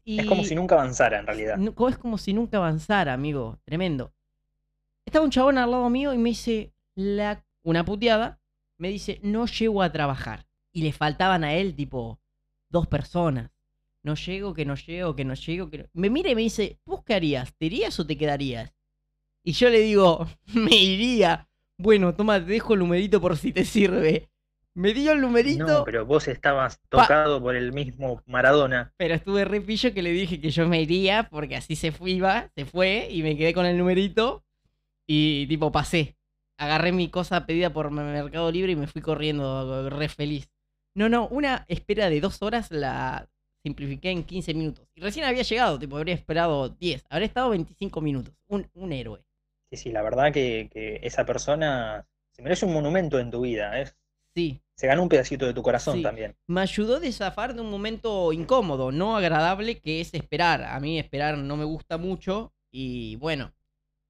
Es 0.05 0.25
como 0.25 0.43
si 0.43 0.55
nunca 0.55 0.75
avanzara 0.75 1.19
en 1.19 1.27
realidad. 1.27 1.57
es 1.89 1.97
como 1.97 2.17
si 2.17 2.33
nunca 2.33 2.57
avanzara, 2.57 3.13
amigo. 3.13 3.59
Tremendo. 3.65 4.13
Estaba 5.05 5.25
un 5.25 5.31
chabón 5.31 5.57
al 5.57 5.71
lado 5.71 5.89
mío 5.89 6.13
y 6.13 6.17
me 6.17 6.29
dice 6.29 6.73
la, 6.95 7.43
una 7.63 7.85
puteada. 7.85 8.39
Me 8.77 8.89
dice, 8.89 9.19
no 9.23 9.45
llego 9.45 9.81
a 9.81 9.91
trabajar. 9.91 10.47
Y 10.73 10.81
le 10.83 10.91
faltaban 10.93 11.43
a 11.43 11.53
él, 11.53 11.75
tipo, 11.75 12.19
dos 12.69 12.87
personas. 12.87 13.51
No 14.03 14.15
llego, 14.15 14.53
que 14.53 14.65
no 14.65 14.75
llego, 14.75 15.15
que 15.15 15.25
no 15.25 15.33
llego. 15.35 15.69
Que 15.69 15.77
no- 15.79 15.85
Me 15.93 16.09
mira 16.09 16.31
y 16.31 16.35
me 16.35 16.41
dice, 16.41 16.79
¿vos 16.85 17.03
qué 17.03 17.13
harías? 17.13 17.53
¿Te 17.55 17.67
irías 17.67 17.99
o 17.99 18.07
te 18.07 18.17
quedarías? 18.17 18.73
Y 19.43 19.51
yo 19.53 19.69
le 19.69 19.79
digo, 19.81 20.27
me 20.53 20.75
iría. 20.75 21.47
Bueno, 21.77 22.15
toma, 22.15 22.39
te 22.39 22.51
dejo 22.53 22.73
el 22.73 22.79
numerito 22.79 23.21
por 23.21 23.37
si 23.37 23.51
te 23.53 23.65
sirve. 23.65 24.30
Me 24.73 24.93
dio 24.93 25.11
el 25.11 25.21
numerito. 25.21 25.65
No, 25.67 25.83
pero 25.83 26.05
vos 26.05 26.27
estabas 26.27 26.77
Pa- 26.89 27.01
tocado 27.01 27.41
por 27.41 27.55
el 27.55 27.73
mismo 27.73 28.21
Maradona. 28.25 28.93
Pero 28.97 29.15
estuve 29.15 29.43
re 29.45 29.61
pillo 29.61 29.93
que 29.93 30.01
le 30.01 30.11
dije 30.11 30.39
que 30.39 30.49
yo 30.49 30.67
me 30.67 30.81
iría 30.81 31.27
porque 31.29 31.55
así 31.57 31.75
se 31.75 31.91
fue, 31.91 32.11
iba, 32.11 32.49
se 32.55 32.65
fue 32.65 33.07
y 33.11 33.21
me 33.23 33.35
quedé 33.35 33.53
con 33.53 33.65
el 33.65 33.77
numerito 33.77 34.45
y 35.07 35.45
tipo 35.47 35.71
pasé. 35.71 36.15
Agarré 36.57 36.91
mi 36.91 37.09
cosa 37.09 37.45
pedida 37.45 37.71
por 37.73 37.91
Mercado 37.91 38.51
Libre 38.51 38.71
y 38.73 38.75
me 38.75 38.87
fui 38.87 39.01
corriendo 39.01 39.89
re 39.89 40.07
feliz. 40.09 40.49
No, 40.95 41.09
no, 41.09 41.27
una 41.27 41.65
espera 41.67 42.09
de 42.09 42.21
dos 42.21 42.41
horas 42.41 42.69
la 42.71 43.27
simplifiqué 43.63 44.11
en 44.11 44.23
15 44.23 44.53
minutos. 44.53 44.87
Y 44.95 45.01
recién 45.01 45.25
había 45.25 45.43
llegado, 45.43 45.79
tipo, 45.79 45.97
habría 45.97 46.15
esperado 46.15 46.69
10. 46.69 47.05
Habría 47.09 47.25
estado 47.27 47.49
25 47.49 48.01
minutos. 48.01 48.33
Un, 48.47 48.69
un 48.73 48.91
héroe. 48.93 49.21
Sí, 49.71 49.77
sí, 49.77 49.91
la 49.91 50.01
verdad 50.01 50.31
que, 50.33 50.69
que 50.71 50.99
esa 51.03 51.25
persona 51.25 52.05
se 52.31 52.41
merece 52.41 52.65
un 52.65 52.73
monumento 52.73 53.19
en 53.19 53.31
tu 53.31 53.41
vida. 53.41 53.79
Es 53.79 53.95
Sí. 54.35 54.61
Se 54.75 54.87
ganó 54.87 55.03
un 55.03 55.09
pedacito 55.09 55.45
de 55.45 55.53
tu 55.53 55.61
corazón 55.61 55.97
Sí. 55.97 56.03
también. 56.03 56.35
Me 56.47 56.61
ayudó 56.61 56.99
de 56.99 57.11
zafar 57.11 57.53
de 57.53 57.61
un 57.61 57.69
momento 57.69 58.33
incómodo, 58.33 58.91
no 58.91 59.15
agradable, 59.15 59.79
que 59.79 60.01
es 60.01 60.13
esperar. 60.13 60.63
A 60.63 60.79
mí 60.79 60.97
esperar 60.99 61.37
no 61.37 61.55
me 61.57 61.65
gusta 61.65 61.97
mucho 61.97 62.53
y 62.71 63.15
bueno, 63.17 63.53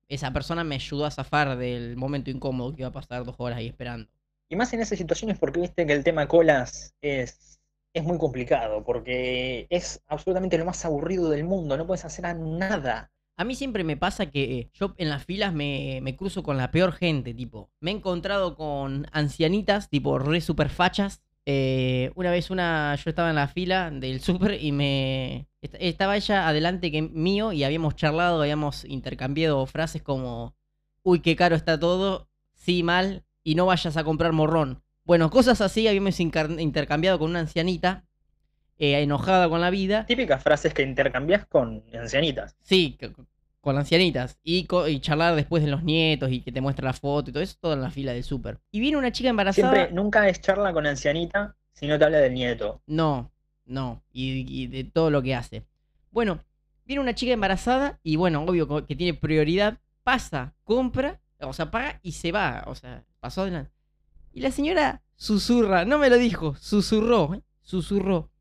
esa 0.07 0.31
persona 0.31 0.63
me 0.63 0.75
ayudó 0.75 1.05
a 1.05 1.11
zafar 1.11 1.57
del 1.57 1.97
momento 1.97 2.29
incómodo 2.29 2.73
que 2.73 2.81
iba 2.81 2.89
a 2.89 2.93
pasar 2.93 3.25
dos 3.25 3.35
horas 3.37 3.57
ahí 3.57 3.67
esperando. 3.67 4.09
Y 4.49 4.55
más 4.55 4.71
en 4.73 4.81
esas 4.81 4.97
situaciones 4.97 5.39
porque 5.39 5.59
viste 5.61 5.85
que 5.85 5.93
el 5.93 6.03
tema 6.03 6.27
colas 6.27 6.93
es, 7.01 7.59
es 7.93 8.03
muy 8.03 8.17
complicado, 8.17 8.83
porque 8.83 9.67
es 9.69 10.01
absolutamente 10.07 10.57
lo 10.57 10.65
más 10.65 10.83
aburrido 10.85 11.29
del 11.29 11.43
mundo, 11.45 11.75
no 11.77 11.87
puedes 11.87 12.05
hacer 12.05 12.25
a 12.25 12.33
nada. 12.33 13.11
A 13.41 13.43
mí 13.43 13.55
siempre 13.55 13.83
me 13.83 13.97
pasa 13.97 14.27
que 14.27 14.43
eh, 14.59 14.69
yo 14.75 14.93
en 14.97 15.09
las 15.09 15.25
filas 15.25 15.51
me, 15.51 15.97
me 16.03 16.15
cruzo 16.15 16.43
con 16.43 16.57
la 16.57 16.69
peor 16.69 16.91
gente, 16.91 17.33
tipo. 17.33 17.71
Me 17.79 17.89
he 17.89 17.95
encontrado 17.95 18.55
con 18.55 19.07
ancianitas, 19.11 19.89
tipo 19.89 20.19
re 20.19 20.41
super 20.41 20.69
fachas. 20.69 21.23
Eh, 21.47 22.11
una 22.13 22.29
vez 22.29 22.51
una, 22.51 22.95
yo 23.03 23.09
estaba 23.09 23.31
en 23.31 23.35
la 23.37 23.47
fila 23.47 23.89
del 23.89 24.21
súper 24.21 24.61
y 24.63 24.71
me... 24.71 25.47
est- 25.63 25.73
Estaba 25.79 26.17
ella 26.17 26.47
adelante 26.47 26.91
que 26.91 27.01
mío 27.01 27.51
y 27.51 27.63
habíamos 27.63 27.95
charlado, 27.95 28.43
habíamos 28.43 28.85
intercambiado 28.85 29.65
frases 29.65 30.03
como... 30.03 30.55
Uy, 31.01 31.21
qué 31.21 31.35
caro 31.35 31.55
está 31.55 31.79
todo, 31.79 32.29
sí, 32.53 32.83
mal, 32.83 33.23
y 33.43 33.55
no 33.55 33.65
vayas 33.65 33.97
a 33.97 34.03
comprar 34.03 34.33
morrón. 34.33 34.83
Bueno, 35.03 35.31
cosas 35.31 35.61
así 35.61 35.87
habíamos 35.87 36.19
incar- 36.19 36.61
intercambiado 36.61 37.17
con 37.17 37.31
una 37.31 37.39
ancianita, 37.39 38.05
eh, 38.77 39.01
enojada 39.01 39.49
con 39.49 39.61
la 39.61 39.71
vida. 39.71 40.05
Típicas 40.05 40.43
frases 40.43 40.75
que 40.75 40.83
intercambias 40.83 41.47
con 41.47 41.83
ancianitas. 41.91 42.55
Sí, 42.61 42.97
c- 42.99 43.07
c- 43.07 43.30
con 43.61 43.77
ancianitas. 43.77 44.37
Y, 44.43 44.65
co- 44.65 44.87
y 44.87 44.99
charlar 44.99 45.35
después 45.35 45.63
de 45.63 45.69
los 45.69 45.83
nietos 45.83 46.31
y 46.31 46.41
que 46.41 46.51
te 46.51 46.61
muestra 46.61 46.85
la 46.87 46.93
foto 46.93 47.29
y 47.29 47.33
todo 47.33 47.43
eso, 47.43 47.55
todo 47.59 47.73
en 47.73 47.81
la 47.81 47.91
fila 47.91 48.11
del 48.13 48.23
súper. 48.23 48.59
Y 48.71 48.79
viene 48.79 48.97
una 48.97 49.11
chica 49.11 49.29
embarazada. 49.29 49.71
Siempre, 49.73 49.93
nunca 49.95 50.27
es 50.27 50.41
charla 50.41 50.73
con 50.73 50.85
ancianita 50.87 51.55
si 51.73 51.87
no 51.87 51.97
te 51.97 52.05
habla 52.05 52.17
del 52.19 52.33
nieto. 52.33 52.81
No, 52.87 53.31
no. 53.65 54.03
Y, 54.11 54.45
y 54.63 54.67
de 54.67 54.83
todo 54.83 55.09
lo 55.09 55.21
que 55.21 55.35
hace. 55.35 55.63
Bueno, 56.11 56.43
viene 56.85 57.01
una 57.01 57.15
chica 57.15 57.31
embarazada 57.33 57.99
y 58.03 58.15
bueno, 58.17 58.43
obvio 58.43 58.85
que 58.85 58.95
tiene 58.95 59.13
prioridad. 59.13 59.77
Pasa, 60.03 60.55
compra, 60.63 61.21
o 61.39 61.53
sea, 61.53 61.69
paga 61.69 61.99
y 62.01 62.13
se 62.13 62.31
va. 62.31 62.63
O 62.67 62.75
sea, 62.75 63.05
pasó 63.19 63.41
adelante. 63.43 63.71
Y 64.33 64.41
la 64.41 64.49
señora 64.51 65.03
susurra, 65.15 65.85
no 65.85 65.99
me 65.99 66.09
lo 66.09 66.17
dijo, 66.17 66.55
susurró, 66.55 67.35
¿eh? 67.35 67.41
susurró. 67.61 68.31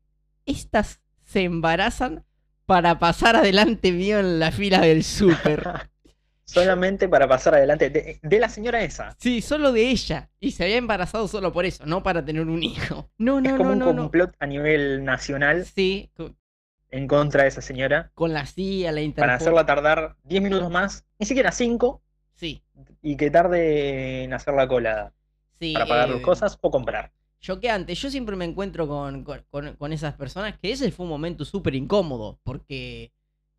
Estas 0.45 1.01
se 1.23 1.43
embarazan 1.43 2.25
para 2.71 2.99
pasar 2.99 3.35
adelante 3.35 3.91
mío 3.91 4.19
en 4.19 4.39
la 4.39 4.49
fila 4.49 4.79
del 4.79 5.03
súper. 5.03 5.61
Solamente 6.45 7.09
para 7.09 7.27
pasar 7.27 7.55
adelante 7.55 7.89
de, 7.89 8.17
de 8.21 8.39
la 8.39 8.47
señora 8.47 8.81
esa. 8.81 9.13
Sí, 9.19 9.41
solo 9.41 9.73
de 9.73 9.89
ella. 9.89 10.29
Y 10.39 10.51
se 10.51 10.63
había 10.63 10.77
embarazado 10.77 11.27
solo 11.27 11.51
por 11.51 11.65
eso, 11.65 11.85
no 11.85 12.01
para 12.01 12.23
tener 12.23 12.47
un 12.47 12.63
hijo. 12.63 13.09
No, 13.17 13.39
es 13.39 13.43
no, 13.43 13.57
como 13.57 13.75
no, 13.75 13.89
un 13.89 13.95
no. 13.95 14.01
complot 14.03 14.35
a 14.39 14.45
nivel 14.47 15.03
nacional 15.03 15.65
Sí, 15.65 16.09
en 16.91 17.07
contra 17.07 17.43
de 17.43 17.49
esa 17.49 17.61
señora 17.61 18.11
con 18.13 18.31
la 18.33 18.45
CIA, 18.45 18.91
la 18.91 18.95
para 18.95 19.01
Interpol. 19.01 19.29
hacerla 19.31 19.65
tardar 19.65 20.15
10 20.23 20.41
minutos 20.43 20.71
más, 20.71 21.05
ni 21.19 21.25
siquiera 21.25 21.51
5, 21.51 22.01
Sí, 22.35 22.63
y 23.01 23.17
que 23.17 23.29
tarde 23.31 24.23
en 24.23 24.33
hacer 24.33 24.53
la 24.53 24.67
cola 24.67 25.13
sí. 25.59 25.73
para 25.73 25.85
pagar 25.85 26.09
eh, 26.09 26.13
las 26.13 26.21
cosas 26.21 26.57
o 26.61 26.71
comprar. 26.71 27.11
Choqueante. 27.41 27.95
Yo 27.95 28.09
siempre 28.09 28.35
me 28.35 28.45
encuentro 28.45 28.87
con, 28.87 29.23
con, 29.23 29.43
con- 29.49 29.75
con 29.75 29.93
esas 29.93 30.13
personas 30.15 30.57
que 30.59 30.71
ese 30.71 30.91
fue 30.91 31.05
un 31.05 31.09
momento 31.09 31.43
súper 31.45 31.75
incómodo. 31.75 32.39
Porque 32.43 33.11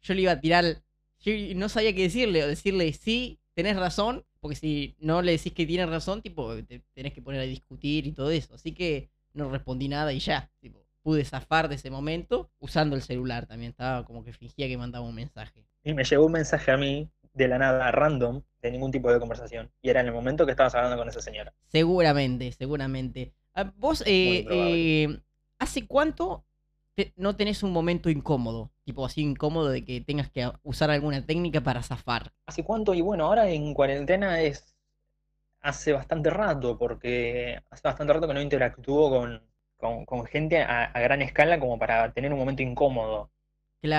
yo 0.03 0.15
le 0.15 0.23
iba 0.23 0.33
a 0.33 0.41
tirar. 0.41 0.83
Yo 1.21 1.33
no 1.57 1.69
sabía 1.69 1.95
qué 1.95 2.03
decirle. 2.03 2.45
O 2.45 2.49
decirle, 2.49 2.93
sí, 2.93 3.41
tenés 3.55 3.77
razón. 3.77 4.25
Porque 4.41 4.57
si 4.57 4.97
no 4.99 5.23
le 5.23 5.33
decís 5.33 5.53
que 5.53 5.67
tienes 5.67 5.89
razón, 5.89 6.23
tipo, 6.23 6.55
te 6.65 6.81
tenés 6.95 7.13
que 7.13 7.23
poner 7.23 7.41
a 7.41 7.45
discutir 7.45 8.07
y 8.07 8.13
todo 8.13 8.31
eso. 8.31 8.55
Así 8.55 8.73
que 8.73 9.11
no 9.35 9.51
respondí 9.51 9.89
nada 9.89 10.13
y 10.13 10.19
ya. 10.21 10.51
Tipo, 10.61 10.81
pude 11.03 11.25
zafar 11.25 11.69
de 11.69 11.77
ese 11.77 11.91
momento 11.91 12.51
usando 12.61 12.97
el 12.97 13.03
celular 13.03 13.47
también. 13.47 13.71
Estaba 13.71 14.05
como 14.05 14.25
que 14.25 14.33
fingía 14.33 14.69
que 14.69 14.77
mandaba 14.79 15.05
un 15.07 15.15
mensaje. 15.15 15.65
Y 15.85 15.95
me 15.95 16.05
llegó 16.05 16.27
un 16.27 16.33
mensaje 16.33 16.71
a 16.71 16.77
mí 16.77 17.09
de 17.35 17.49
la 17.49 17.59
nada, 17.59 17.91
random, 17.91 18.43
de 18.61 18.71
ningún 18.71 18.91
tipo 18.93 19.13
de 19.13 19.19
conversación. 19.19 19.71
Y 19.81 19.91
era 19.91 20.01
en 20.01 20.07
el 20.07 20.13
momento 20.13 20.45
que 20.45 20.53
estabas 20.53 20.75
hablando 20.75 20.97
con 20.97 21.09
esa 21.09 21.21
señora. 21.21 21.53
Seguramente, 21.69 22.53
seguramente. 22.53 23.33
Ah, 23.55 23.73
Vos, 23.77 24.03
eh, 24.07 24.47
eh, 24.49 25.21
¿hace 25.59 25.87
cuánto 25.87 26.45
te- 26.95 27.13
no 27.17 27.37
tenés 27.37 27.63
un 27.63 27.73
momento 27.73 28.09
incómodo? 28.11 28.73
Tipo 28.85 29.05
así 29.07 29.23
incómodo 29.23 29.69
de 29.71 29.85
que 29.85 30.01
tengas 30.01 30.31
que 30.31 30.51
usar 30.63 30.91
alguna 30.91 31.25
técnica 31.27 31.61
para 31.63 31.83
zafar. 31.83 32.33
¿Hace 32.47 32.65
cuánto? 32.65 32.95
Y 32.95 33.01
bueno, 33.01 33.27
ahora 33.27 33.49
en 33.51 33.75
cuarentena 33.75 34.41
es 34.43 34.75
hace 35.61 35.93
bastante 35.93 36.31
rato, 36.31 36.79
porque 36.79 37.61
hace 37.71 37.83
bastante 37.89 38.13
rato 38.15 38.29
que 38.29 38.35
no 38.35 38.43
interactúo 38.43 39.11
con, 39.11 39.43
con, 39.79 40.07
con 40.07 40.27
gente 40.27 40.63
a, 40.63 40.85
a 40.87 41.01
gran 41.01 41.23
escala 41.23 41.61
como 41.61 41.79
para 41.79 42.13
tener 42.13 42.33
un 42.33 42.41
momento 42.41 42.63
incómodo. 42.63 43.31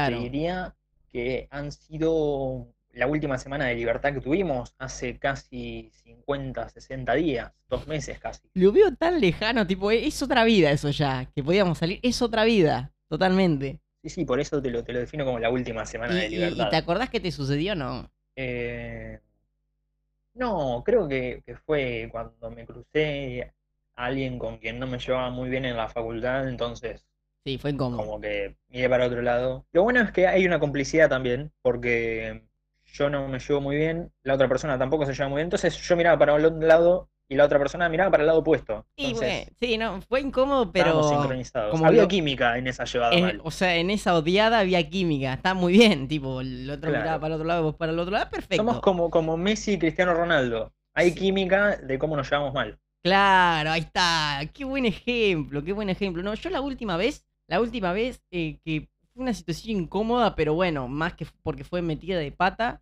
Te 0.04 0.14
Claro. 0.14 0.20
diría 0.20 0.76
que 1.12 1.48
han 1.52 1.72
sido 1.72 2.68
la 2.94 3.08
última 3.08 3.38
semana 3.38 3.66
de 3.66 3.76
libertad 3.76 4.14
que 4.14 4.22
tuvimos, 4.22 4.76
hace 4.78 5.18
casi 5.20 5.92
50, 6.04 6.70
60 6.70 7.14
días, 7.16 7.52
dos 7.68 7.88
meses 7.88 8.20
casi. 8.20 8.42
Lo 8.54 8.72
veo 8.72 8.94
tan 8.96 9.20
lejano, 9.20 9.66
tipo, 9.66 9.92
e- 9.92 10.06
es 10.08 10.22
otra 10.22 10.44
vida 10.44 10.72
eso 10.72 10.90
ya. 10.92 11.26
Que 11.36 11.44
podíamos 11.44 11.78
salir, 11.78 12.00
es 12.04 12.22
otra 12.22 12.44
vida. 12.46 12.92
Totalmente. 13.10 13.80
Sí, 14.04 14.10
sí, 14.10 14.26
por 14.26 14.40
eso 14.40 14.62
te 14.62 14.70
lo, 14.70 14.84
te 14.84 14.94
lo 14.94 15.00
defino 15.00 15.26
como 15.26 15.40
la 15.40 15.50
última 15.50 15.86
semana 15.86 16.14
de 16.16 16.30
y- 16.30 16.36
y 16.36 16.40
libertad. 16.40 16.70
te 16.70 16.76
acordás 16.76 17.10
que 17.10 17.20
te 17.20 17.32
sucedió 17.32 17.74
o 17.74 17.76
no? 17.76 18.12
Eh, 18.36 19.20
no, 20.34 20.84
creo 20.86 21.08
que, 21.08 21.44
que 21.46 21.56
fue 21.58 22.10
cuando 22.12 22.50
me 22.52 22.66
crucé 22.66 23.54
a 23.96 24.06
alguien 24.06 24.40
con 24.40 24.58
quien 24.58 24.80
no 24.80 24.88
me 24.88 24.98
llevaba 25.00 25.30
muy 25.30 25.50
bien 25.50 25.66
en 25.66 25.78
la 25.78 25.90
facultad, 25.90 26.48
entonces 26.48 27.06
Sí, 27.46 27.58
fue 27.58 27.72
incómodo. 27.72 27.98
como 27.98 28.22
que 28.22 28.58
miré 28.70 28.90
para 28.90 29.08
otro 29.08 29.22
lado. 29.22 29.68
Lo 29.72 29.84
bueno 29.84 30.02
es 30.02 30.12
que 30.12 30.28
hay 30.28 30.46
una 30.46 30.60
complicidad 30.60 31.10
también, 31.10 31.52
porque 31.62 32.44
yo 32.94 33.10
no 33.10 33.28
me 33.28 33.40
llevo 33.40 33.60
muy 33.60 33.76
bien, 33.76 34.12
la 34.24 34.36
otra 34.36 34.48
persona 34.48 34.78
tampoco 34.80 35.06
se 35.06 35.14
lleva 35.14 35.28
muy 35.30 35.38
bien, 35.38 35.48
entonces 35.48 35.76
yo 35.82 35.96
miraba 35.98 36.18
para 36.18 36.34
un 36.36 36.68
lado 36.68 37.10
y 37.28 37.36
la 37.36 37.46
otra 37.46 37.58
persona 37.58 37.90
miraba 37.90 38.12
para 38.12 38.22
el 38.24 38.28
lado 38.28 38.40
opuesto. 38.40 38.86
Entonces, 38.96 39.52
sí, 39.60 39.78
no, 39.78 40.02
fue 40.04 40.22
incómodo, 40.22 40.72
pero. 40.72 41.02
sincronizados. 41.04 41.72
como 41.72 41.86
Había 41.88 42.04
lo- 42.04 42.08
química 42.08 42.58
en 42.58 42.68
esa 42.68 42.84
llevada 42.86 43.14
en- 43.16 43.24
mal. 43.24 43.42
o 43.44 43.50
sea, 43.50 43.76
en 43.78 43.90
esa 43.90 44.16
odiada 44.16 44.60
había 44.60 44.88
química. 44.90 45.34
Está 45.34 45.54
muy 45.56 45.74
bien. 45.74 46.08
Tipo, 46.08 46.42
el 46.42 46.70
otro 46.70 46.90
Claro. 46.92 47.04
miraba 47.04 47.20
para 47.20 47.34
el 47.34 47.42
otro 47.42 47.48
lado, 47.48 47.64
vos 47.64 47.76
para 47.76 47.92
el 47.92 48.00
otro 48.00 48.12
lado. 48.12 48.30
Perfecto. 48.30 48.58
Somos 48.58 48.80
como, 48.82 49.10
como 49.10 49.36
Messi 49.38 49.74
y 49.74 49.80
Cristiano 49.80 50.14
Ronaldo. 50.14 50.72
Hay 50.96 51.10
Sí. 51.12 51.16
química 51.16 51.78
de 51.78 51.98
cómo 51.98 52.16
nos 52.16 52.30
llevamos 52.30 52.54
mal. 52.54 52.78
Claro, 53.04 53.72
ahí 53.72 53.82
está. 53.82 54.42
Qué 54.54 54.66
buen 54.66 54.86
ejemplo, 54.86 55.64
qué 55.64 55.74
buen 55.74 55.90
ejemplo. 55.90 56.22
No, 56.22 56.34
yo 56.36 56.50
la 56.52 56.62
última 56.62 56.98
vez, 56.98 57.26
la 57.50 57.60
última 57.62 57.94
vez 57.94 58.22
eh, 58.32 58.60
que 58.64 58.88
fue 59.14 59.24
una 59.24 59.34
situación 59.34 59.78
incómoda, 59.78 60.36
pero 60.36 60.54
bueno, 60.54 60.88
más 60.88 61.14
que 61.16 61.26
porque 61.42 61.64
fue 61.64 61.82
metida 61.82 62.20
de 62.20 62.32
pata. 62.32 62.82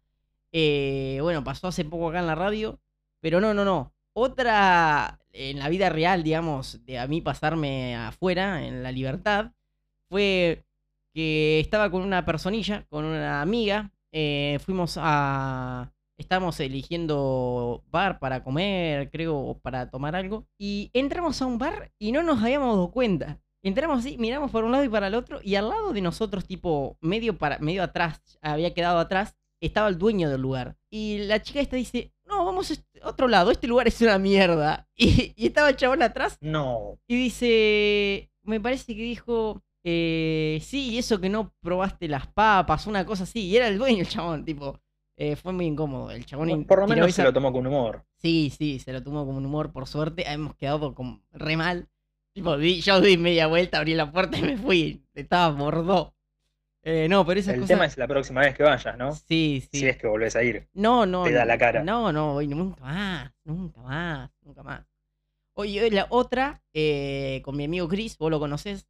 Eh, 0.52 1.20
bueno, 1.22 1.44
pasó 1.44 1.68
hace 1.68 1.86
poco 1.86 2.10
acá 2.10 2.20
en 2.20 2.28
la 2.28 2.36
radio. 2.36 2.80
Pero 3.22 3.40
no, 3.42 3.54
no, 3.54 3.66
no. 3.66 3.94
Otra 4.14 5.20
en 5.34 5.60
la 5.60 5.70
vida 5.70 5.90
real, 5.90 6.24
digamos, 6.24 6.84
de 6.86 7.00
a 7.00 7.08
mí 7.08 7.22
pasarme 7.22 7.96
afuera, 7.96 8.66
en 8.66 8.84
la 8.84 8.92
libertad, 8.92 9.52
fue 10.10 10.66
que 11.14 11.60
estaba 11.60 11.90
con 11.92 12.02
una 12.02 12.26
personilla, 12.26 12.86
con 12.90 13.06
una 13.06 13.42
amiga. 13.42 13.92
eh, 14.12 14.60
fuimos 14.66 14.96
a. 14.98 15.92
Estábamos 16.18 16.60
eligiendo 16.60 17.84
bar 17.90 18.20
para 18.20 18.44
comer, 18.44 19.10
creo, 19.10 19.38
o 19.38 19.58
para 19.60 19.90
tomar 19.90 20.16
algo. 20.16 20.46
Y 20.58 20.92
entramos 20.94 21.42
a 21.42 21.48
un 21.48 21.58
bar 21.58 21.92
y 21.98 22.12
no 22.12 22.22
nos 22.24 22.44
habíamos 22.44 22.76
dado 22.76 22.92
cuenta. 22.92 23.40
Entramos 23.64 24.00
así, 24.00 24.18
miramos 24.18 24.52
por 24.52 24.64
un 24.64 24.72
lado 24.72 24.84
y 24.84 24.90
para 24.90 25.08
el 25.08 25.16
otro. 25.16 25.40
Y 25.44 25.56
al 25.56 25.70
lado 25.70 25.94
de 25.94 26.02
nosotros, 26.02 26.46
tipo, 26.46 26.98
medio, 27.02 27.38
para, 27.38 27.58
medio 27.60 27.84
atrás, 27.84 28.22
había 28.42 28.74
quedado 28.74 29.00
atrás, 29.00 29.36
estaba 29.66 29.88
el 29.90 29.98
dueño 29.98 30.30
del 30.30 30.42
lugar. 30.42 30.76
Y 30.90 31.20
la 31.20 31.42
chica 31.42 31.60
esta 31.62 31.76
dice: 31.76 32.12
No, 32.26 32.44
vamos 32.46 32.70
a 32.70 32.74
este- 32.74 33.00
otro 33.04 33.28
lado, 33.28 33.52
este 33.52 33.68
lugar 33.68 33.88
es 33.88 34.02
una 34.02 34.18
mierda. 34.18 34.88
Y, 34.98 35.34
y 35.36 35.48
estaba 35.48 35.70
el 35.70 35.76
chabón 35.76 36.02
atrás 36.04 36.38
No, 36.42 37.00
y 37.08 37.16
dice, 37.16 38.30
me 38.44 38.60
parece 38.60 38.96
que 38.96 39.02
dijo, 39.02 39.64
eh, 39.84 40.60
sí, 40.62 40.90
y 40.92 40.98
eso 41.00 41.20
que 41.20 41.30
no 41.30 41.54
probaste 41.62 42.08
las 42.08 42.28
papas, 42.28 42.88
una 42.88 43.06
cosa 43.06 43.24
así. 43.24 43.48
Y 43.48 43.58
era 43.58 43.68
el 43.68 43.78
dueño 43.78 44.02
el 44.02 44.08
chabón, 44.08 44.46
tipo, 44.46 44.80
eh, 45.18 45.36
fue 45.36 45.54
muy 45.54 45.66
incómodo. 45.66 46.12
El 46.12 46.26
chabón 46.26 46.50
in- 46.50 46.66
por 46.66 46.80
lo 46.80 46.88
menos 46.88 47.08
esa- 47.08 47.18
se 47.18 47.28
lo 47.28 47.34
tomó 47.34 47.52
con 47.52 47.66
humor. 47.68 48.06
Sí, 48.18 48.52
sí, 48.56 48.80
se 48.80 48.94
lo 48.94 49.02
tomó 49.04 49.26
como 49.26 49.38
un 49.40 49.46
humor, 49.46 49.72
por 49.72 49.88
suerte. 49.88 50.24
Hemos 50.32 50.56
quedado 50.56 50.94
como 50.94 51.22
re 51.32 51.58
mal. 51.58 51.88
Tipo, 52.34 52.58
di- 52.58 52.80
yo 52.82 53.02
di 53.02 53.18
media 53.18 53.48
vuelta, 53.48 53.80
abrí 53.80 53.94
la 53.96 54.12
puerta 54.12 54.38
y 54.38 54.44
me 54.44 54.58
fui. 54.58 55.04
Estaba 55.16 55.50
bordó. 55.56 56.14
Eh, 56.84 57.08
no, 57.10 57.26
pero 57.26 57.40
esas 57.40 57.54
El 57.54 57.60
cosas... 57.62 57.76
tema 57.76 57.86
es 57.86 57.98
la 57.98 58.08
próxima 58.08 58.42
vez 58.42 58.56
que 58.56 58.64
vayas, 58.64 58.98
¿no? 58.98 59.12
Sí, 59.14 59.68
sí. 59.72 59.80
Si 59.80 59.88
es 59.88 59.98
que 59.98 60.08
volvés 60.08 60.36
a 60.36 60.44
ir. 60.44 60.68
No, 60.74 61.06
no. 61.06 61.24
te 61.24 61.32
da 61.32 61.42
no, 61.42 61.46
la 61.46 61.58
cara. 61.58 61.84
No, 61.84 62.12
no, 62.12 62.36
hoy 62.36 62.48
nunca 62.48 62.82
más, 62.82 63.32
nunca 63.44 63.82
más, 63.82 64.32
nunca 64.42 64.64
más. 64.64 64.86
Oye, 65.54 65.92
la 65.92 66.08
otra, 66.10 66.64
eh, 66.74 67.42
con 67.44 67.56
mi 67.56 67.66
amigo 67.66 67.88
Chris, 67.88 68.18
vos 68.18 68.32
lo 68.32 68.40
conocés, 68.40 68.88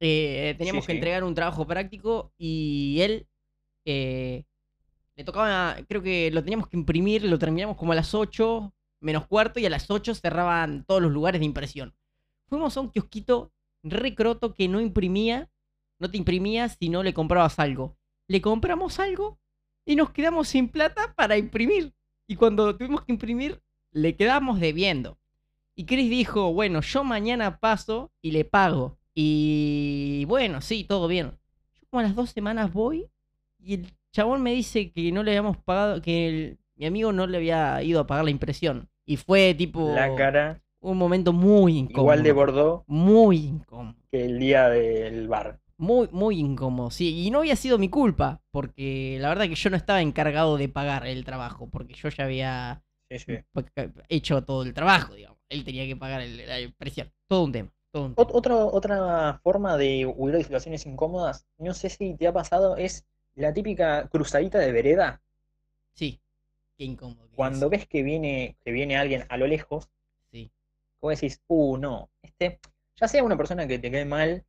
eh, 0.00 0.54
teníamos 0.58 0.84
Sí, 0.84 0.88
que 0.88 0.92
sí. 0.92 0.96
entregar 0.98 1.24
un 1.24 1.34
trabajo 1.34 1.66
práctico 1.66 2.32
y 2.38 2.98
él 3.00 3.26
le 5.16 5.24
tocaba, 5.24 5.76
creo 5.88 6.02
que 6.02 6.30
lo 6.30 6.42
teníamos 6.42 6.68
que 6.68 6.76
imprimir, 6.76 7.24
lo 7.24 7.38
terminamos 7.38 7.76
como 7.76 7.92
a 7.92 7.94
las 7.96 8.14
8 8.14 8.72
menos 9.00 9.26
cuarto 9.26 9.60
y 9.60 9.66
a 9.66 9.70
las 9.70 9.90
8 9.90 10.14
cerraban 10.14 10.84
todos 10.84 11.00
los 11.02 11.10
lugares 11.12 11.40
de 11.40 11.46
impresión. 11.46 11.94
Fuimos 12.48 12.76
a 12.76 12.80
un 12.80 12.90
kiosquito 12.90 13.52
recroto 13.82 14.52
que 14.54 14.68
no 14.68 14.80
imprimía, 14.80 15.48
no 15.98 16.10
te 16.10 16.16
imprimía 16.16 16.68
si 16.68 16.88
no 16.88 17.02
le 17.02 17.14
comprabas 17.14 17.58
algo. 17.58 17.96
Le 18.28 18.40
compramos 18.40 18.98
algo 19.00 19.38
y 19.84 19.96
nos 19.96 20.10
quedamos 20.10 20.48
sin 20.48 20.68
plata 20.68 21.14
para 21.16 21.36
imprimir. 21.38 21.92
Y 22.26 22.36
cuando 22.36 22.76
tuvimos 22.76 23.02
que 23.04 23.12
imprimir, 23.12 23.60
le 23.92 24.16
quedamos 24.16 24.58
debiendo. 24.60 25.18
Y 25.74 25.84
Chris 25.84 26.10
dijo, 26.10 26.52
bueno, 26.52 26.80
yo 26.80 27.04
mañana 27.04 27.58
paso 27.58 28.10
y 28.22 28.30
le 28.32 28.44
pago. 28.44 28.98
Y 29.14 30.24
bueno, 30.26 30.60
sí, 30.60 30.84
todo 30.84 31.08
bien. 31.08 31.32
Yo 31.80 31.86
como 31.90 32.00
a 32.00 32.02
las 32.04 32.14
dos 32.14 32.30
semanas 32.30 32.72
voy 32.72 33.08
y 33.58 33.74
el 33.74 33.92
chabón 34.12 34.42
me 34.42 34.52
dice 34.52 34.90
que 34.90 35.12
no 35.12 35.22
le 35.22 35.32
habíamos 35.32 35.56
pagado, 35.58 36.00
que 36.02 36.28
el- 36.28 36.58
mi 36.76 36.86
amigo 36.86 37.12
no 37.12 37.26
le 37.26 37.38
había 37.38 37.82
ido 37.82 38.00
a 38.00 38.06
pagar 38.06 38.24
la 38.24 38.30
impresión. 38.30 38.88
Y 39.06 39.16
fue 39.16 39.54
tipo 39.54 39.92
La 39.94 40.14
cara 40.14 40.60
un 40.80 40.98
momento 40.98 41.32
muy 41.32 41.78
incómodo. 41.78 42.02
igual 42.02 42.22
de 42.22 42.32
Bordeaux 42.32 42.84
Muy 42.86 43.36
incómodo. 43.38 43.96
que 44.10 44.24
el 44.24 44.38
día 44.38 44.68
del 44.68 45.26
bar. 45.28 45.58
Muy, 45.78 46.08
muy 46.10 46.38
incómodo, 46.40 46.90
sí. 46.90 47.26
Y 47.26 47.30
no 47.30 47.40
había 47.40 47.56
sido 47.56 47.76
mi 47.78 47.90
culpa, 47.90 48.40
porque 48.50 49.18
la 49.20 49.28
verdad 49.28 49.44
que 49.46 49.54
yo 49.54 49.68
no 49.70 49.76
estaba 49.76 50.00
encargado 50.00 50.56
de 50.56 50.68
pagar 50.70 51.06
el 51.06 51.24
trabajo, 51.24 51.68
porque 51.68 51.92
yo 51.94 52.08
ya 52.08 52.24
había 52.24 52.82
Sí, 53.10 53.18
sí. 53.18 53.32
pa- 53.52 53.64
hecho 54.08 54.42
todo 54.42 54.62
el 54.62 54.72
trabajo, 54.72 55.14
digamos. 55.14 55.38
Él 55.50 55.64
tenía 55.64 55.84
que 55.86 55.94
pagar 55.96 56.22
el- 56.22 56.62
impresión. 56.64 57.12
Todo 57.28 57.44
un 57.44 57.52
tema. 57.52 57.70
Todo 57.92 58.06
un 58.06 58.14
tema. 58.14 58.26
Ot- 58.26 58.30
otro- 58.34 58.72
otra 58.72 59.38
forma 59.42 59.76
de 59.76 60.06
huir 60.06 60.34
de 60.36 60.42
situaciones 60.44 60.86
incómodas, 60.86 61.46
no 61.58 61.74
sé 61.74 61.90
si 61.90 62.14
te 62.14 62.26
ha 62.26 62.32
pasado, 62.32 62.76
es 62.76 63.04
la 63.34 63.52
típica 63.52 64.08
cruzadita 64.08 64.58
de 64.58 64.72
vereda. 64.72 65.20
Sí. 65.92 66.18
Qué 66.78 66.84
incómodo. 66.84 67.24
que 67.26 67.32
es. 67.32 67.36
Cuando 67.36 67.68
ves 67.68 67.86
que 67.86 68.02
viene, 68.02 68.56
que 68.64 68.70
viene 68.72 68.96
alguien 68.96 69.24
a 69.28 69.36
lo 69.36 69.46
lejos, 69.46 69.90
Sí. 70.30 70.50
vos 71.02 71.14
decís, 71.20 71.40
uh, 71.48 71.76
no, 71.76 72.08
este, 72.22 72.60
ya 72.98 73.08
sea 73.08 73.22
una 73.22 73.36
persona 73.36 73.66
que 73.68 73.78
te 73.78 73.90
quede 73.90 74.04
mal, 74.06 74.44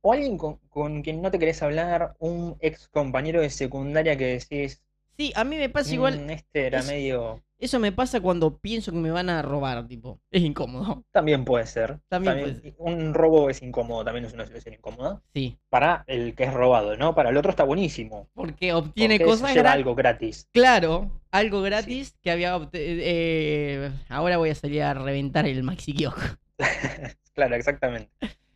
o 0.00 0.12
alguien 0.12 0.38
con, 0.38 0.56
con 0.68 1.02
quien 1.02 1.20
no 1.22 1.30
te 1.30 1.38
querés 1.38 1.62
hablar, 1.62 2.14
un 2.18 2.56
ex 2.60 2.88
compañero 2.88 3.40
de 3.40 3.50
secundaria 3.50 4.16
que 4.16 4.26
decís, 4.38 4.82
Sí, 5.16 5.32
a 5.34 5.42
mí 5.42 5.56
me 5.56 5.68
pasa 5.68 5.92
igual. 5.92 6.20
"Mm, 6.20 6.30
este 6.30 6.66
era 6.68 6.78
es- 6.78 6.86
medio. 6.86 7.42
Eso 7.58 7.80
me 7.80 7.90
pasa 7.90 8.20
cuando 8.20 8.56
pienso 8.58 8.92
que 8.92 8.98
me 8.98 9.10
van 9.10 9.28
a 9.28 9.42
robar, 9.42 9.84
tipo. 9.88 10.20
Es 10.30 10.42
incómodo. 10.44 11.02
También 11.10 11.44
puede 11.44 11.66
ser. 11.66 11.98
También 12.06 12.38
puede 12.38 12.74
Un 12.78 13.14
robo 13.14 13.50
es 13.50 13.60
incómodo, 13.60 14.04
también 14.04 14.26
es 14.26 14.32
una 14.32 14.46
situación 14.46 14.74
incómoda. 14.76 15.20
Sí. 15.34 15.58
Para 15.68 16.04
el 16.06 16.36
que 16.36 16.44
es 16.44 16.54
robado, 16.54 16.96
¿no? 16.96 17.16
Para 17.16 17.30
el 17.30 17.36
otro 17.36 17.50
está 17.50 17.64
buenísimo. 17.64 18.28
Porque 18.32 18.72
obtiene 18.72 19.18
porque 19.18 19.24
cosas 19.32 19.52
lleva 19.54 19.72
algo 19.72 19.96
gratis. 19.96 20.48
Claro, 20.52 21.20
algo 21.32 21.60
gratis 21.62 22.16
que 22.22 22.30
había. 22.30 22.56
eh, 22.74 23.90
ahora 24.08 24.36
voy 24.36 24.50
a 24.50 24.54
salir 24.54 24.82
a 24.84 24.94
reventar 24.94 25.44
el 25.48 25.64
maxi 25.64 25.94
kiosco. 25.94 26.20
claro, 27.34 27.56
exactamente. 27.56 28.08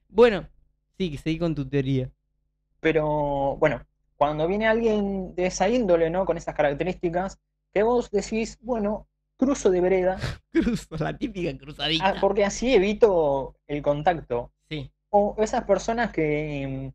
Bueno, 0.09 0.47
sí, 0.99 1.17
seguí 1.19 1.39
con 1.39 1.55
tu 1.55 1.69
teoría. 1.69 2.11
Pero 2.81 3.57
bueno, 3.57 3.83
cuando 4.17 4.47
viene 4.47 4.67
alguien 4.67 5.35
de 5.35 5.47
esa 5.47 5.69
índole, 5.69 6.11
¿no? 6.11 6.25
Con 6.25 6.37
esas 6.37 6.55
características, 6.55 7.39
que 7.73 7.83
vos 7.83 8.11
decís, 8.11 8.59
bueno, 8.61 9.09
cruzo 9.37 9.71
de 9.71 9.81
vereda, 9.81 10.19
Cruzo, 10.53 10.97
la 10.99 11.17
típica 11.17 11.57
cruzadita. 11.57 12.09
ah, 12.11 12.15
porque 12.21 12.45
así 12.45 12.75
evito 12.75 13.57
el 13.67 13.83
contacto. 13.83 14.53
Sí, 14.69 14.91
O 15.11 15.35
esas 15.39 15.65
personas 15.65 16.13
que, 16.13 16.93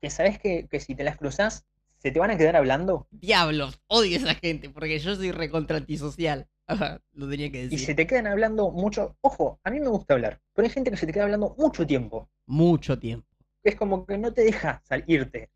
que 0.00 0.10
sabes 0.10 0.38
que, 0.38 0.66
que 0.68 0.80
si 0.80 0.94
te 0.94 1.04
las 1.04 1.16
cruzas, 1.16 1.64
se 1.98 2.10
te 2.10 2.18
van 2.18 2.30
a 2.32 2.36
quedar 2.36 2.56
hablando 2.56 3.06
diablos, 3.10 3.80
odio 3.86 4.16
a 4.16 4.20
esa 4.20 4.34
gente 4.34 4.70
porque 4.70 4.98
yo 4.98 5.14
soy 5.14 5.30
recontra 5.32 5.76
antisocial. 5.78 6.48
Lo 7.12 7.28
tenía 7.28 7.50
que 7.52 7.58
y 7.60 7.62
decir. 7.64 7.78
se 7.78 7.94
te 7.94 8.06
quedan 8.06 8.26
hablando 8.26 8.70
mucho. 8.70 9.16
Ojo, 9.20 9.60
a 9.64 9.70
mí 9.70 9.80
me 9.80 9.88
gusta 9.88 10.14
hablar, 10.14 10.40
pero 10.54 10.66
hay 10.66 10.72
gente 10.72 10.90
que 10.90 10.96
se 10.96 11.06
te 11.06 11.12
queda 11.12 11.24
hablando 11.24 11.54
mucho 11.58 11.86
tiempo. 11.86 12.28
Mucho 12.46 12.98
tiempo. 12.98 13.26
Es 13.64 13.76
como 13.76 14.06
que 14.06 14.18
no 14.18 14.32
te 14.32 14.42
deja 14.42 14.82
salirte. 14.84 15.50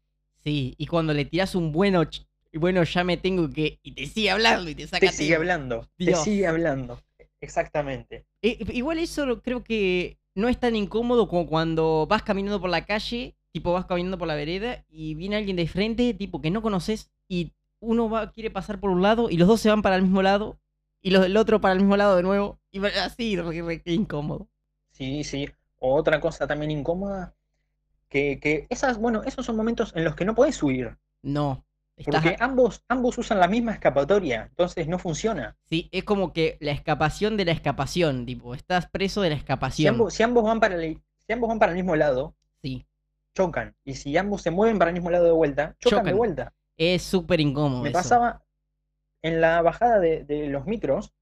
Sí, 0.44 0.74
y 0.78 0.86
cuando 0.86 1.12
le 1.12 1.24
tiras 1.24 1.54
un 1.54 1.72
bueno, 1.72 2.04
bueno, 2.52 2.84
ya 2.84 3.04
me 3.04 3.16
tengo 3.16 3.50
que. 3.50 3.78
Y 3.82 3.92
te 3.92 4.06
sigue 4.06 4.30
hablando 4.30 4.70
y 4.70 4.74
te 4.74 4.86
saca 4.86 5.06
Te 5.06 5.12
sigue 5.12 5.34
hablando, 5.34 5.88
te 5.96 6.14
sigue 6.14 6.46
hablando. 6.46 7.00
Exactamente. 7.40 8.26
Eh, 8.42 8.58
igual 8.72 8.98
eso 8.98 9.42
creo 9.42 9.62
que 9.62 10.18
no 10.34 10.48
es 10.48 10.58
tan 10.58 10.76
incómodo 10.76 11.28
como 11.28 11.46
cuando 11.46 12.06
vas 12.08 12.22
caminando 12.22 12.60
por 12.60 12.70
la 12.70 12.84
calle, 12.84 13.36
tipo 13.52 13.72
vas 13.72 13.86
caminando 13.86 14.18
por 14.18 14.28
la 14.28 14.34
vereda 14.34 14.84
y 14.88 15.14
viene 15.14 15.36
alguien 15.36 15.56
de 15.56 15.66
frente, 15.66 16.14
tipo 16.14 16.40
que 16.40 16.50
no 16.50 16.62
conoces, 16.62 17.10
y 17.28 17.52
uno 17.80 18.08
va, 18.08 18.32
quiere 18.32 18.50
pasar 18.50 18.80
por 18.80 18.90
un 18.90 19.02
lado 19.02 19.30
y 19.30 19.36
los 19.36 19.48
dos 19.48 19.60
se 19.60 19.68
van 19.68 19.82
para 19.82 19.96
el 19.96 20.02
mismo 20.02 20.22
lado, 20.22 20.58
y 21.02 21.10
los 21.10 21.22
del 21.22 21.36
otro 21.36 21.60
para 21.60 21.72
el 21.74 21.80
mismo 21.80 21.96
lado 21.96 22.16
de 22.16 22.22
nuevo, 22.22 22.58
y 22.70 22.84
así, 22.84 23.36
re- 23.36 23.82
incómodo. 23.86 24.48
Sí, 24.90 25.24
sí. 25.24 25.48
O 25.78 25.94
otra 25.94 26.20
cosa 26.20 26.46
también 26.46 26.70
incómoda, 26.70 27.34
que, 28.08 28.38
que 28.40 28.66
esas, 28.70 28.98
bueno, 28.98 29.22
esos 29.24 29.46
son 29.46 29.56
momentos 29.56 29.92
en 29.96 30.04
los 30.04 30.14
que 30.16 30.24
no 30.24 30.34
podés 30.34 30.62
huir, 30.62 30.96
No. 31.22 31.64
Estás, 31.98 32.22
porque 32.22 32.36
ambos, 32.40 32.84
ambos 32.88 33.16
usan 33.18 33.40
la 33.40 33.48
misma 33.48 33.72
escapatoria, 33.72 34.46
entonces 34.50 34.86
no 34.88 34.98
funciona. 34.98 35.56
sí, 35.64 35.88
es 35.92 36.04
como 36.04 36.32
que 36.32 36.56
la 36.60 36.72
escapación 36.72 37.36
de 37.36 37.44
la 37.44 37.52
escapación, 37.52 38.26
tipo, 38.26 38.54
estás 38.54 38.88
preso 38.90 39.22
de 39.22 39.30
la 39.30 39.36
Si 39.36 39.40
escapación. 39.40 39.94
ambos, 39.94 40.14
si 40.14 40.22
ambos 40.22 40.44
van 40.44 40.60
para 40.60 40.74
el, 40.76 41.02
si 41.26 41.32
ambos 41.32 41.48
van 41.48 41.58
para 41.58 41.72
el 41.72 41.76
mismo 41.76 41.96
lado, 41.96 42.34
Sí, 42.62 42.86
chocan. 43.34 43.74
Y 43.84 43.94
si 43.94 44.16
ambos 44.16 44.42
se 44.42 44.50
mueven 44.50 44.78
para 44.78 44.90
el 44.90 44.94
mismo 44.94 45.10
lado 45.10 45.24
de 45.26 45.32
vuelta, 45.32 45.76
chocan, 45.80 46.04
de 46.04 46.12
vuelta. 46.14 46.52
es 46.76 47.02
súper 47.02 47.40
incómodo. 47.40 47.82
Me 47.82 47.90
eso. 47.90 47.98
pasaba 47.98 48.42
en 49.22 49.40
la 49.40 49.62
bajada 49.62 49.98
de, 50.00 50.24
de 50.24 50.48
los 50.48 50.66
micros. 50.66 51.12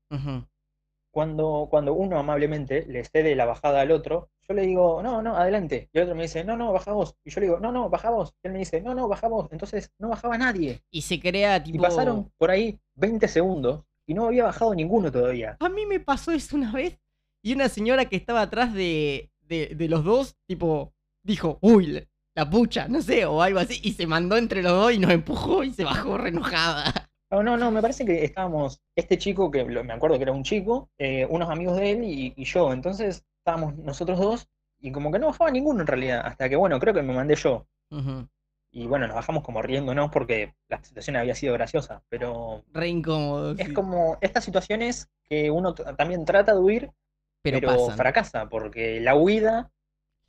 Cuando, 1.14 1.68
cuando 1.70 1.94
uno 1.94 2.18
amablemente 2.18 2.85
le 2.88 3.05
cede 3.05 3.37
la 3.37 3.46
bajada 3.46 3.81
al 3.83 3.92
otro, 3.92 4.31
yo 4.48 4.53
le 4.53 4.62
digo, 4.62 5.00
no, 5.00 5.22
no, 5.22 5.37
adelante. 5.37 5.88
Y 5.92 5.98
el 5.98 6.05
otro 6.05 6.16
me 6.16 6.24
dice, 6.24 6.42
no, 6.42 6.57
no, 6.57 6.72
baja 6.72 6.92
vos. 6.92 7.14
Y 7.24 7.31
yo 7.31 7.40
le 7.40 7.46
digo, 7.46 7.61
no, 7.61 7.70
no, 7.70 7.88
baja 7.88 8.11
vos. 8.11 8.35
Y 8.42 8.48
él 8.48 8.53
me 8.53 8.59
dice, 8.59 8.81
no, 8.81 8.96
no, 8.96 9.07
baja 9.07 9.29
vos. 9.29 9.48
Entonces 9.53 9.92
no 10.00 10.09
bajaba 10.09 10.37
nadie. 10.37 10.83
Y 10.90 11.03
se 11.03 11.20
crea 11.20 11.59
Y 11.59 11.72
tipo... 11.72 11.85
pasaron 11.85 12.33
por 12.37 12.50
ahí 12.50 12.81
20 12.96 13.29
segundos 13.29 13.85
y 14.09 14.14
no 14.14 14.27
había 14.27 14.42
bajado 14.42 14.74
ninguno 14.74 15.12
todavía. 15.12 15.57
A 15.61 15.68
mí 15.68 15.87
me 15.87 16.00
pasó 16.00 16.33
eso 16.33 16.57
una 16.57 16.72
vez 16.72 16.98
y 17.44 17.53
una 17.53 17.68
señora 17.68 18.07
que 18.07 18.16
estaba 18.16 18.42
atrás 18.42 18.74
de, 18.74 19.31
de, 19.42 19.68
de 19.77 19.88
los 19.88 20.03
dos, 20.03 20.37
tipo, 20.48 20.92
dijo, 21.22 21.59
uy, 21.61 21.87
la, 21.87 22.03
la 22.35 22.50
pucha, 22.50 22.88
no 22.88 23.00
sé, 23.03 23.24
o 23.24 23.40
algo 23.40 23.61
así, 23.61 23.79
y 23.85 23.92
se 23.92 24.09
mandó 24.09 24.37
entre 24.37 24.62
los 24.62 24.72
dos 24.72 24.92
y 24.92 24.98
nos 24.98 25.12
empujó 25.12 25.62
y 25.62 25.72
se 25.72 25.85
bajó 25.85 26.18
re 26.18 26.31
enojada. 26.31 27.03
No, 27.35 27.42
no, 27.42 27.57
no, 27.57 27.70
me 27.73 27.83
parece 27.83 28.05
que 28.05 28.23
estábamos, 28.25 28.81
este 28.94 29.18
chico, 29.18 29.51
que 29.51 29.64
me 29.64 29.92
acuerdo 29.92 30.16
que 30.18 30.23
era 30.23 30.31
un 30.33 30.44
chico, 30.44 30.88
eh, 30.99 31.27
unos 31.29 31.51
amigos 31.51 31.77
de 31.77 31.90
él 31.90 32.05
y, 32.05 32.33
y 32.37 32.44
yo. 32.44 32.73
Entonces 32.73 33.25
estábamos 33.38 33.77
nosotros 33.77 34.20
dos 34.20 34.49
y 34.79 34.92
como 34.92 35.11
que 35.11 35.18
no 35.18 35.27
bajaba 35.27 35.51
ninguno 35.51 35.81
en 35.81 35.87
realidad. 35.88 36.23
Hasta 36.25 36.49
que, 36.49 36.55
bueno, 36.55 36.79
creo 36.79 36.94
que 36.94 37.03
me 37.03 37.12
mandé 37.12 37.35
yo. 37.35 37.66
Y 38.70 38.87
bueno, 38.87 39.07
nos 39.09 39.16
bajamos 39.16 39.42
como 39.42 39.62
riéndonos 39.62 40.11
porque 40.11 40.55
la 40.68 40.83
situación 40.85 41.16
había 41.16 41.35
sido 41.35 41.55
graciosa. 41.55 42.03
Pero 42.09 42.64
Re 42.73 42.88
incómodo. 42.88 43.53
es 43.53 43.66
sí. 43.66 43.73
como 43.73 44.16
estas 44.20 44.44
situaciones 44.44 45.09
que 45.25 45.51
uno 45.51 45.75
también 45.75 46.25
trata 46.25 46.55
de 46.55 46.61
huir, 46.61 46.90
pero, 47.42 47.90
fracasa. 47.90 48.49
Porque 48.49 49.01
la 49.01 49.16
huida, 49.16 49.73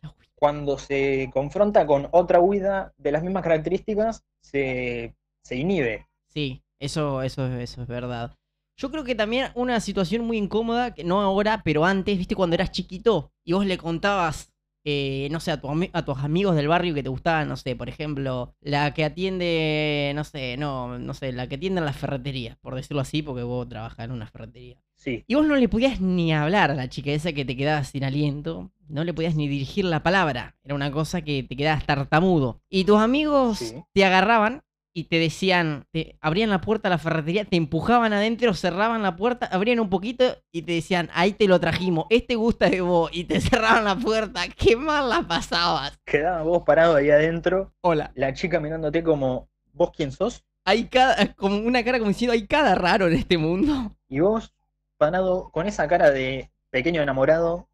La 0.02 0.10
huida. 0.10 0.28
cuando 0.36 0.80
se 0.80 1.30
confronta 1.34 1.86
con 1.86 2.08
otra 2.12 2.40
huida 2.40 2.94
de 2.98 3.12
las 3.12 3.22
mismas 3.24 3.44
características, 3.44 4.24
se, 4.42 5.16
se 5.44 5.56
inhibe. 5.56 6.08
Sí, 6.30 6.65
eso, 6.86 7.22
eso, 7.22 7.46
eso 7.48 7.82
es 7.82 7.88
verdad. 7.88 8.36
Yo 8.78 8.92
creo 8.92 9.04
que 9.04 9.16
también 9.16 9.48
una 9.56 9.80
situación 9.80 10.26
muy 10.26 10.38
incómoda, 10.38 10.94
que 10.94 11.04
no 11.04 11.22
ahora, 11.22 11.62
pero 11.64 11.86
antes, 11.86 12.18
viste, 12.18 12.36
cuando 12.36 12.56
eras 12.56 12.72
chiquito 12.72 13.32
y 13.46 13.54
vos 13.54 13.66
le 13.66 13.78
contabas, 13.78 14.52
eh, 14.84 15.30
no 15.32 15.40
sé, 15.40 15.52
a, 15.52 15.62
tu 15.62 15.70
a 15.94 16.06
tus 16.06 16.18
amigos 16.20 16.56
del 16.56 16.68
barrio 16.68 16.94
que 16.94 17.02
te 17.02 17.10
gustaban, 17.10 17.48
no 17.48 17.56
sé, 17.58 17.76
por 17.76 17.88
ejemplo, 17.90 18.54
la 18.62 18.94
que 18.94 19.06
atiende, 19.06 20.12
no 20.14 20.24
sé, 20.24 20.58
no, 20.58 21.00
no 21.00 21.14
sé, 21.14 21.32
la 21.32 21.48
que 21.48 21.56
atiende 21.56 21.80
en 21.80 21.86
las 21.86 21.96
ferreterías, 21.98 22.58
por 22.58 22.76
decirlo 22.76 23.02
así, 23.02 23.22
porque 23.22 23.44
vos 23.44 23.68
trabajás 23.68 24.06
en 24.06 24.12
una 24.12 24.28
ferretería. 24.28 24.78
Sí. 24.96 25.24
Y 25.28 25.36
vos 25.36 25.46
no 25.46 25.56
le 25.56 25.70
podías 25.70 26.02
ni 26.02 26.34
hablar 26.34 26.72
a 26.72 26.76
la 26.76 26.90
chica 26.90 27.12
esa 27.12 27.32
que 27.34 27.46
te 27.46 27.56
quedabas 27.58 27.90
sin 27.90 28.04
aliento. 28.04 28.72
No 28.88 29.04
le 29.04 29.14
podías 29.14 29.36
ni 29.36 29.48
dirigir 29.48 29.86
la 29.86 30.04
palabra. 30.04 30.56
Era 30.64 30.76
una 30.76 30.92
cosa 30.92 31.22
que 31.22 31.44
te 31.44 31.56
quedabas 31.56 31.86
tartamudo. 31.86 32.62
Y 32.70 32.86
tus 32.86 32.98
amigos 33.00 33.60
Sí. 33.60 33.76
te 33.94 34.06
agarraban 34.06 34.64
y 34.98 35.04
te 35.04 35.20
decían, 35.20 35.86
te 35.92 36.18
abrían 36.22 36.50
la 36.50 36.62
puerta 36.62 36.88
a 36.88 36.90
la 36.90 36.98
ferretería, 36.98 37.44
te 37.44 37.58
empujaban 37.58 38.14
adentro, 38.14 38.54
cerraban 38.54 39.04
la 39.04 39.18
puerta, 39.18 39.46
abrían 39.46 39.82
un 39.82 39.90
poquito 39.90 40.38
y 40.54 40.62
te 40.62 40.72
decían, 40.72 41.10
ahí 41.14 41.34
te 41.34 41.50
lo 41.50 41.60
trajimos, 41.60 42.06
este 42.10 42.36
gusta 42.36 42.70
de 42.70 42.80
vos. 42.80 43.10
Y 43.12 43.26
te 43.26 43.42
cerraban 43.42 43.84
la 43.84 43.98
puerta. 43.98 44.44
Qué 44.58 44.78
mal 44.78 45.10
la 45.10 45.22
pasabas. 45.28 46.00
Quedaba 46.06 46.44
vos 46.44 46.64
parado 46.66 46.96
ahí 46.96 47.10
adentro, 47.10 47.74
Hola. 47.82 48.12
la 48.16 48.34
chica 48.34 48.62
mirándote 48.62 49.04
como, 49.04 49.50
¿vos 49.74 49.92
quién 49.92 50.14
sos? 50.14 50.46
Hay 50.64 50.86
cada, 50.86 51.34
como 51.34 51.58
una 51.58 51.84
cara 51.84 52.00
como 52.00 52.10
diciendo, 52.10 52.32
hay 52.32 52.48
cada 52.48 52.74
raro 52.74 53.08
en 53.08 53.16
este 53.16 53.38
mundo. 53.38 53.92
Y 54.08 54.22
vos 54.22 54.54
parado 54.98 55.50
con 55.52 55.68
esa 55.68 55.90
cara 55.90 56.10
de 56.12 56.50
pequeño 56.70 57.02
enamorado, 57.02 57.68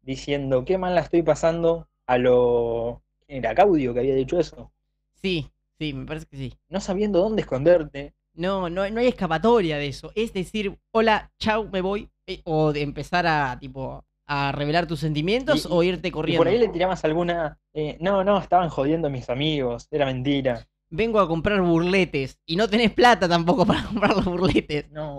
diciendo, 0.00 0.64
qué 0.64 0.78
mal 0.78 0.94
la 0.94 1.02
estoy 1.02 1.22
pasando 1.22 1.88
a 2.06 2.16
lo... 2.16 3.02
¿Quién 3.26 3.44
era 3.44 3.54
Caudio 3.54 3.92
que 3.92 4.00
había 4.00 4.14
dicho 4.14 4.40
eso? 4.40 4.72
Sí, 5.20 5.52
sí, 5.78 5.92
me 5.92 6.06
parece 6.06 6.26
que 6.26 6.36
sí. 6.36 6.54
No 6.68 6.80
sabiendo 6.80 7.18
dónde 7.20 7.42
esconderte. 7.42 8.14
No, 8.34 8.70
no, 8.70 8.88
no 8.88 9.00
hay 9.00 9.08
escapatoria 9.08 9.76
de 9.76 9.88
eso. 9.88 10.10
Es 10.14 10.32
decir, 10.32 10.78
hola, 10.92 11.30
chau, 11.38 11.68
me 11.70 11.80
voy. 11.80 12.08
Eh, 12.26 12.40
O 12.44 12.72
de 12.72 12.82
empezar 12.82 13.26
a, 13.26 13.58
tipo, 13.58 14.04
a 14.26 14.52
revelar 14.52 14.86
tus 14.86 15.00
sentimientos 15.00 15.64
Y- 15.64 15.68
o 15.70 15.82
irte 15.82 16.08
Y 16.08 16.10
corriendo. 16.10 16.40
por 16.40 16.48
ahí 16.48 16.58
le 16.58 16.68
tirabas 16.68 17.04
alguna. 17.04 17.58
eh, 17.74 17.98
no, 18.00 18.22
no, 18.24 18.38
estaban 18.38 18.68
jodiendo 18.70 19.10
mis 19.10 19.28
amigos, 19.28 19.88
era 19.90 20.06
mentira. 20.06 20.66
Vengo 20.90 21.20
a 21.20 21.26
comprar 21.28 21.60
burletes 21.62 22.38
y 22.46 22.54
no 22.56 22.68
tenés 22.68 22.92
plata 22.92 23.28
tampoco 23.28 23.64
para 23.66 23.84
comprar 23.84 24.14
los 24.16 24.24
burletes. 24.24 24.90
No. 24.90 25.16
O, 25.16 25.18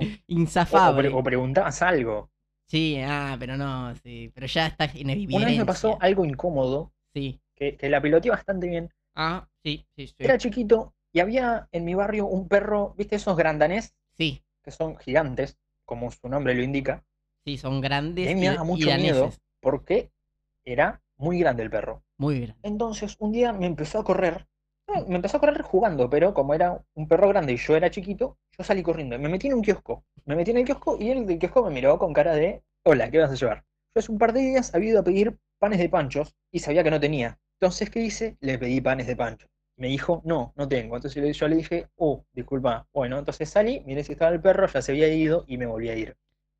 o 0.91 0.95
pre- 0.95 1.09
o 1.09 1.23
preguntabas 1.23 1.81
algo. 1.81 2.29
Sí, 2.67 2.97
ah, 3.05 3.35
pero 3.39 3.57
no, 3.57 3.93
sí. 3.97 4.31
Pero 4.33 4.47
ya 4.47 4.67
está 4.67 4.85
en 4.85 5.09
evidencia. 5.09 5.37
Una 5.37 5.45
vez 5.47 5.57
me 5.59 5.65
pasó 5.65 5.97
algo 6.01 6.25
incómodo 6.25 6.93
Sí. 7.13 7.39
que, 7.55 7.75
que 7.75 7.89
la 7.89 8.01
piloteé 8.01 8.31
bastante 8.31 8.67
bien. 8.67 8.89
Ah, 9.15 9.47
sí, 9.63 9.85
sí, 9.95 10.07
sí. 10.07 10.15
Era 10.19 10.37
chiquito 10.37 10.93
y 11.11 11.19
había 11.19 11.67
en 11.71 11.85
mi 11.85 11.93
barrio 11.95 12.25
un 12.25 12.47
perro, 12.47 12.93
¿viste 12.97 13.15
esos 13.15 13.37
grandanés? 13.37 13.93
Sí, 14.17 14.43
Que 14.63 14.71
son 14.71 14.97
gigantes, 14.97 15.57
como 15.85 16.11
su 16.11 16.27
nombre 16.29 16.55
lo 16.55 16.63
indica. 16.63 17.03
sí, 17.45 17.57
son 17.57 17.75
Y 17.75 17.81
a 17.81 17.81
grandes 17.81 18.35
mí 18.35 18.35
y, 18.35 18.39
me 18.41 18.49
daba 18.49 18.63
mucho 18.63 18.89
daneses. 18.89 19.15
miedo 19.15 19.29
porque 19.61 20.11
era 20.65 21.01
muy 21.17 21.39
grande 21.39 21.63
el 21.63 21.69
perro. 21.69 22.03
Muy 22.17 22.39
grandes. 22.41 22.63
Entonces 22.63 23.15
un 23.19 23.31
día 23.31 23.53
me 23.53 23.65
empezó 23.67 23.99
a 23.99 24.03
correr. 24.03 24.47
No, 24.87 25.05
me 25.07 25.15
empezó 25.15 25.37
a 25.37 25.39
correr 25.39 25.61
jugando, 25.61 26.09
pero 26.09 26.33
como 26.33 26.53
era 26.53 26.83
un 26.95 27.07
perro 27.07 27.29
grande 27.29 27.53
y 27.53 27.57
yo 27.57 27.75
era 27.75 27.89
chiquito, 27.89 28.37
yo 28.57 28.63
salí 28.63 28.83
corriendo. 28.83 29.17
Me 29.19 29.29
metí 29.29 29.47
en 29.47 29.53
un 29.55 29.61
kiosco. 29.61 30.05
Me 30.25 30.35
metí 30.35 30.51
en 30.51 30.57
el 30.57 30.65
kiosco 30.65 30.97
y 30.99 31.09
el 31.11 31.25
del 31.25 31.39
kiosco 31.39 31.63
me 31.63 31.71
miró 31.71 31.97
con 31.99 32.13
cara 32.13 32.33
de, 32.33 32.63
hola, 32.83 33.09
¿qué 33.11 33.19
vas 33.19 33.31
a 33.31 33.35
llevar? 33.35 33.63
Yo 33.95 33.99
hace 33.99 34.11
un 34.11 34.17
par 34.17 34.33
de 34.33 34.41
días 34.41 34.73
había 34.75 34.89
ido 34.89 34.99
a 34.99 35.03
pedir 35.03 35.37
panes 35.59 35.79
de 35.79 35.89
panchos 35.89 36.35
y 36.51 36.59
sabía 36.59 36.83
que 36.83 36.91
no 36.91 36.99
tenía. 36.99 37.39
Entonces, 37.59 37.89
¿qué 37.89 38.01
hice? 38.01 38.37
Le 38.41 38.57
pedí 38.57 38.81
panes 38.81 39.07
de 39.07 39.15
pancho. 39.15 39.47
Me 39.83 39.89
dijo, 39.89 40.21
no, 40.23 40.53
no 40.55 40.65
tengo. 40.69 40.95
Entonces 40.95 41.37
yo- 41.37 41.47
le 41.49 41.57
dije, 41.57 41.89
oh, 41.97 42.23
disculpa. 42.31 42.87
Bueno, 42.93 43.19
entonces 43.19 43.49
salí, 43.49 43.81
miré 43.85 44.01
si 44.05 44.13
estaba 44.13 44.31
el 44.31 44.39
perro, 44.41 44.65
ya 44.65 44.81
se 44.81 44.93
había 44.93 45.13
ido 45.13 45.43
y 45.45 45.57
me 45.57 45.65
volví 45.65 45.89
a 45.89 45.95
ir. 45.95 46.15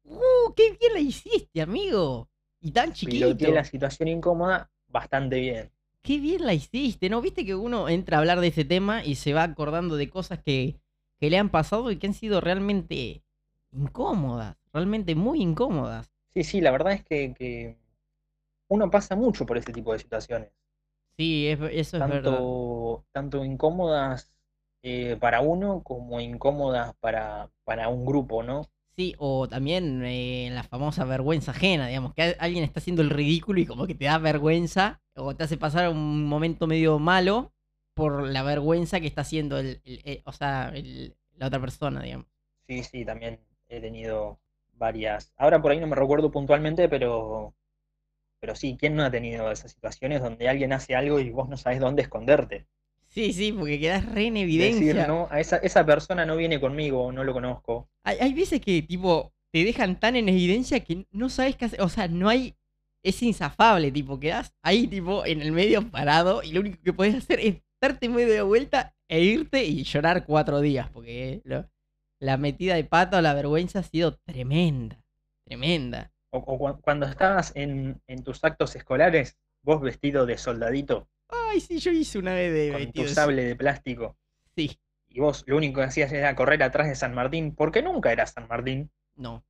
¡Uh, 0.06 0.54
qué 0.56 0.72
bien 0.80 0.94
la 0.94 1.00
hiciste, 1.00 1.62
amigo! 1.62 2.30
Y 2.62 2.72
tan 2.72 2.92
chiquito. 2.94 3.12
Piloteé 3.12 3.52
la 3.54 3.64
situación 3.64 4.10
incómoda 4.10 4.70
bastante 4.90 5.40
bien. 5.40 5.72
Qué 6.02 6.20
bien 6.20 6.46
la 6.46 6.54
hiciste, 6.54 7.10
¿no? 7.10 7.22
Viste 7.22 7.46
que 7.46 7.56
uno 7.56 7.88
entra 7.90 8.18
a 8.18 8.20
hablar 8.20 8.40
de 8.42 8.48
ese 8.48 8.66
tema 8.66 9.04
y 9.06 9.16
se 9.16 9.34
va 9.34 9.44
acordando 9.44 9.96
de 9.96 10.10
cosas 10.10 10.40
que, 10.44 10.76
que 11.20 11.30
le 11.30 11.38
han 11.38 11.50
pasado 11.50 11.92
y 11.92 11.98
que 11.98 12.08
han 12.08 12.14
sido 12.14 12.42
realmente 12.42 13.24
incómodas, 13.72 14.58
realmente 14.74 15.16
muy 15.16 15.42
incómodas. 15.42 16.12
Sí, 16.34 16.44
sí, 16.44 16.62
la 16.62 16.72
verdad 16.72 16.94
es 16.94 17.04
que, 17.06 17.34
que 17.34 17.78
uno 18.70 18.92
pasa 18.92 19.16
mucho 19.16 19.46
por 19.46 19.58
ese 19.58 19.74
tipo 19.74 19.94
de 19.94 20.00
situaciones. 20.00 20.52
Sí, 21.18 21.48
es- 21.48 21.60
eso 21.72 21.98
es 21.98 22.06
verdad. 22.06 22.46
tanto, 22.46 23.06
tanto 23.12 23.44
incómodas 23.46 24.32
eh, 24.84 25.18
para 25.20 25.42
uno 25.42 25.82
como 25.84 26.20
incómodas 26.22 26.96
para, 27.00 27.50
para 27.64 27.90
un 27.90 28.06
grupo, 28.06 28.44
¿no? 28.44 28.70
Sí, 28.96 29.16
o 29.18 29.48
también 29.50 30.04
eh, 30.06 30.50
la 30.52 30.64
famosa 30.64 31.04
vergüenza 31.04 31.50
ajena, 31.52 31.88
digamos, 31.88 32.14
que 32.14 32.36
alguien 32.40 32.64
está 32.64 32.80
haciendo 32.80 33.02
el 33.02 33.10
ridículo 33.10 33.60
y 33.60 33.66
como 33.66 33.88
que 33.88 33.96
te 33.96 34.06
da 34.06 34.20
vergüenza 34.20 35.02
o 35.16 35.36
te 35.36 35.44
hace 35.44 35.58
pasar 35.58 35.90
un 35.90 36.26
momento 36.26 36.68
medio 36.68 37.00
malo 37.00 37.54
por 37.96 38.28
la 38.28 38.44
vergüenza 38.44 39.00
que 39.00 39.08
está 39.08 39.22
haciendo 39.22 39.58
el, 39.58 39.82
el- 39.84 40.02
eh, 40.06 40.22
o 40.26 40.32
sea, 40.32 40.70
el- 40.76 41.16
la 41.38 41.48
otra 41.48 41.60
persona, 41.60 42.04
digamos. 42.04 42.28
Sí, 42.68 42.84
sí, 42.84 43.06
también 43.06 43.40
he 43.68 43.80
tenido 43.82 44.40
varias. 44.74 45.34
Ahora 45.38 45.62
por 45.62 45.72
ahí 45.72 45.80
no 45.80 45.88
me 45.88 45.96
recuerdo 45.96 46.32
puntualmente, 46.32 46.90
pero, 46.90 47.54
pero 48.44 48.56
sí, 48.56 48.76
¿quién 48.78 48.98
no 48.98 49.04
ha 49.06 49.10
tenido 49.10 49.50
esas 49.50 49.72
situaciones 49.72 50.22
donde 50.22 50.50
alguien 50.50 50.74
hace 50.74 50.96
algo 50.96 51.18
y 51.22 51.30
vos 51.30 51.48
no 51.48 51.56
sabes 51.56 51.80
dónde 51.80 52.02
esconderte? 52.02 52.68
Sí, 53.08 53.32
sí, 53.32 53.54
porque 53.54 53.80
quedas 53.80 54.04
re 54.14 54.26
en 54.28 54.34
Decir, 54.34 54.44
evidencia. 54.44 55.08
no, 55.08 55.30
a 55.32 55.40
esa, 55.40 55.56
esa 55.58 55.86
persona 55.86 56.26
no 56.26 56.36
viene 56.36 56.60
conmigo, 56.60 57.10
no 57.14 57.24
lo 57.24 57.32
conozco. 57.32 57.88
Hay, 58.04 58.18
hay 58.20 58.34
veces 58.34 58.60
que, 58.60 58.82
tipo, 58.82 59.32
te 59.54 59.64
dejan 59.64 59.98
tan 59.98 60.18
en 60.18 60.28
evidencia 60.28 60.82
que 60.84 61.06
no 61.12 61.30
sabes 61.30 61.56
qué 61.56 61.66
hacer. 61.66 61.82
O 61.82 61.88
sea, 61.88 62.10
no 62.10 62.28
hay. 62.28 62.54
Es 63.02 63.24
insafable, 63.24 63.92
tipo, 63.94 64.20
quedas 64.20 64.54
ahí, 64.62 64.88
tipo, 64.88 65.26
en 65.26 65.42
el 65.42 65.54
medio 65.54 65.90
parado 65.90 66.44
y 66.44 66.52
lo 66.52 66.60
único 66.60 66.82
que 66.84 66.92
puedes 66.94 67.16
hacer 67.16 67.40
es 67.40 67.62
darte 67.82 68.10
medio 68.10 68.34
de 68.34 68.42
vuelta 68.42 68.94
e 69.10 69.22
irte 69.22 69.64
y 69.64 69.84
llorar 69.84 70.26
cuatro 70.26 70.60
días, 70.60 70.90
porque 70.90 71.42
lo- 71.46 71.70
la 72.22 72.38
metida 72.38 72.76
de 72.76 72.84
pata 72.86 73.18
o 73.20 73.22
la 73.22 73.34
vergüenza 73.34 73.80
ha 73.80 73.84
sido 73.84 74.18
tremenda. 74.26 75.04
Tremenda. 75.46 76.13
O, 76.34 76.38
o 76.40 76.58
cu- 76.58 76.82
cuando 76.82 77.06
estabas 77.06 77.52
en, 77.56 78.02
en 78.08 78.24
tus 78.24 78.44
actos 78.44 78.76
escolares, 78.76 79.38
vos 79.64 79.82
vestido 79.82 80.26
de 80.26 80.38
soldadito, 80.38 81.08
Ay, 81.30 81.62
sí, 81.62 81.80
yo 81.80 81.92
hice 81.92 82.20
una 82.20 82.34
vez 82.34 82.52
de 82.54 82.72
con 82.72 82.80
tu 82.82 82.86
vestido 82.86 83.08
sable 83.08 83.44
de 83.46 83.56
plástico. 83.56 84.18
Sí, 84.56 84.80
y 85.10 85.20
vos 85.20 85.44
lo 85.48 85.58
único 85.58 85.80
que 85.80 85.86
hacías 85.88 86.12
era 86.12 86.36
correr 86.36 86.62
atrás 86.64 86.88
de 86.88 86.96
San 86.96 87.14
Martín, 87.14 87.56
porque 87.56 87.82
nunca 87.82 88.12
era 88.12 88.26
San 88.26 88.48
Martín, 88.48 88.92
no. 89.16 89.44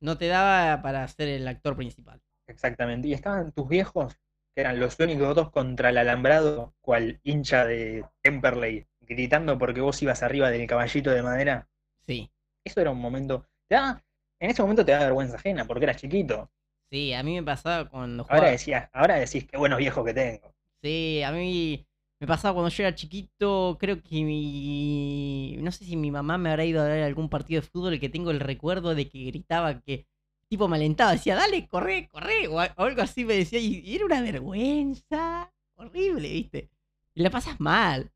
No 0.00 0.18
te 0.18 0.26
daba 0.28 0.82
para 0.82 1.06
ser 1.08 1.28
el 1.28 1.46
actor 1.46 1.76
principal. 1.76 2.20
exactamente. 2.48 3.08
Y 3.08 3.12
estaban 3.14 3.52
tus 3.52 3.68
viejos, 3.68 4.14
que 4.54 4.60
eran 4.62 4.80
los 4.80 4.98
únicos 4.98 5.34
dos 5.34 5.50
contra 5.50 5.90
el 5.90 5.98
alambrado, 5.98 6.74
cual 6.80 7.20
hincha 7.22 7.64
de 7.64 8.04
Temperley, 8.22 8.86
gritando 9.00 9.58
porque 9.58 9.80
vos 9.80 10.02
ibas 10.02 10.22
arriba 10.22 10.50
del 10.50 10.66
caballito 10.66 11.10
de 11.10 11.22
madera. 11.22 11.68
Sí. 12.00 12.30
Eso 12.64 12.80
era 12.80 12.90
un 12.90 13.00
momento. 13.00 13.46
Te 13.68 13.76
en 14.42 14.50
ese 14.50 14.60
momento 14.60 14.84
te 14.84 14.90
da 14.90 14.98
vergüenza 14.98 15.36
ajena, 15.36 15.64
porque 15.64 15.84
eras 15.84 15.98
chiquito. 15.98 16.50
Sí, 16.90 17.12
a 17.12 17.22
mí 17.22 17.36
me 17.36 17.44
pasaba 17.44 17.88
cuando 17.88 18.24
Ahora 18.24 18.34
jugaba. 18.34 18.50
decías, 18.50 18.90
ahora 18.92 19.14
decís 19.14 19.46
qué 19.46 19.56
buenos 19.56 19.78
viejos 19.78 20.04
que 20.04 20.12
tengo. 20.12 20.52
Sí, 20.82 21.22
a 21.22 21.30
mí 21.30 21.86
me 22.18 22.26
pasaba 22.26 22.52
cuando 22.54 22.68
yo 22.68 22.82
era 22.82 22.94
chiquito, 22.94 23.76
creo 23.78 24.02
que 24.02 24.24
mi... 24.24 25.56
No 25.60 25.70
sé 25.70 25.84
si 25.84 25.96
mi 25.96 26.10
mamá 26.10 26.38
me 26.38 26.50
habrá 26.50 26.64
ido 26.64 26.82
a 26.82 26.88
ver 26.88 27.04
algún 27.04 27.28
partido 27.28 27.60
de 27.60 27.68
fútbol 27.68 28.00
que 28.00 28.08
tengo 28.08 28.32
el 28.32 28.40
recuerdo 28.40 28.96
de 28.96 29.08
que 29.08 29.24
gritaba 29.26 29.80
que... 29.80 30.06
Tipo 30.48 30.66
me 30.66 30.76
alentaba, 30.76 31.12
decía, 31.12 31.36
dale, 31.36 31.68
corre, 31.68 32.08
corre, 32.08 32.48
o, 32.48 32.58
algo 32.58 33.00
así 33.00 33.24
me 33.24 33.34
decía, 33.34 33.60
y, 33.60 33.94
era 33.94 34.04
una 34.04 34.20
vergüenza 34.20 35.50
horrible, 35.76 36.28
¿viste? 36.28 36.68
Y 37.14 37.22
la 37.22 37.30
pasas 37.30 37.58
mal. 37.60 38.10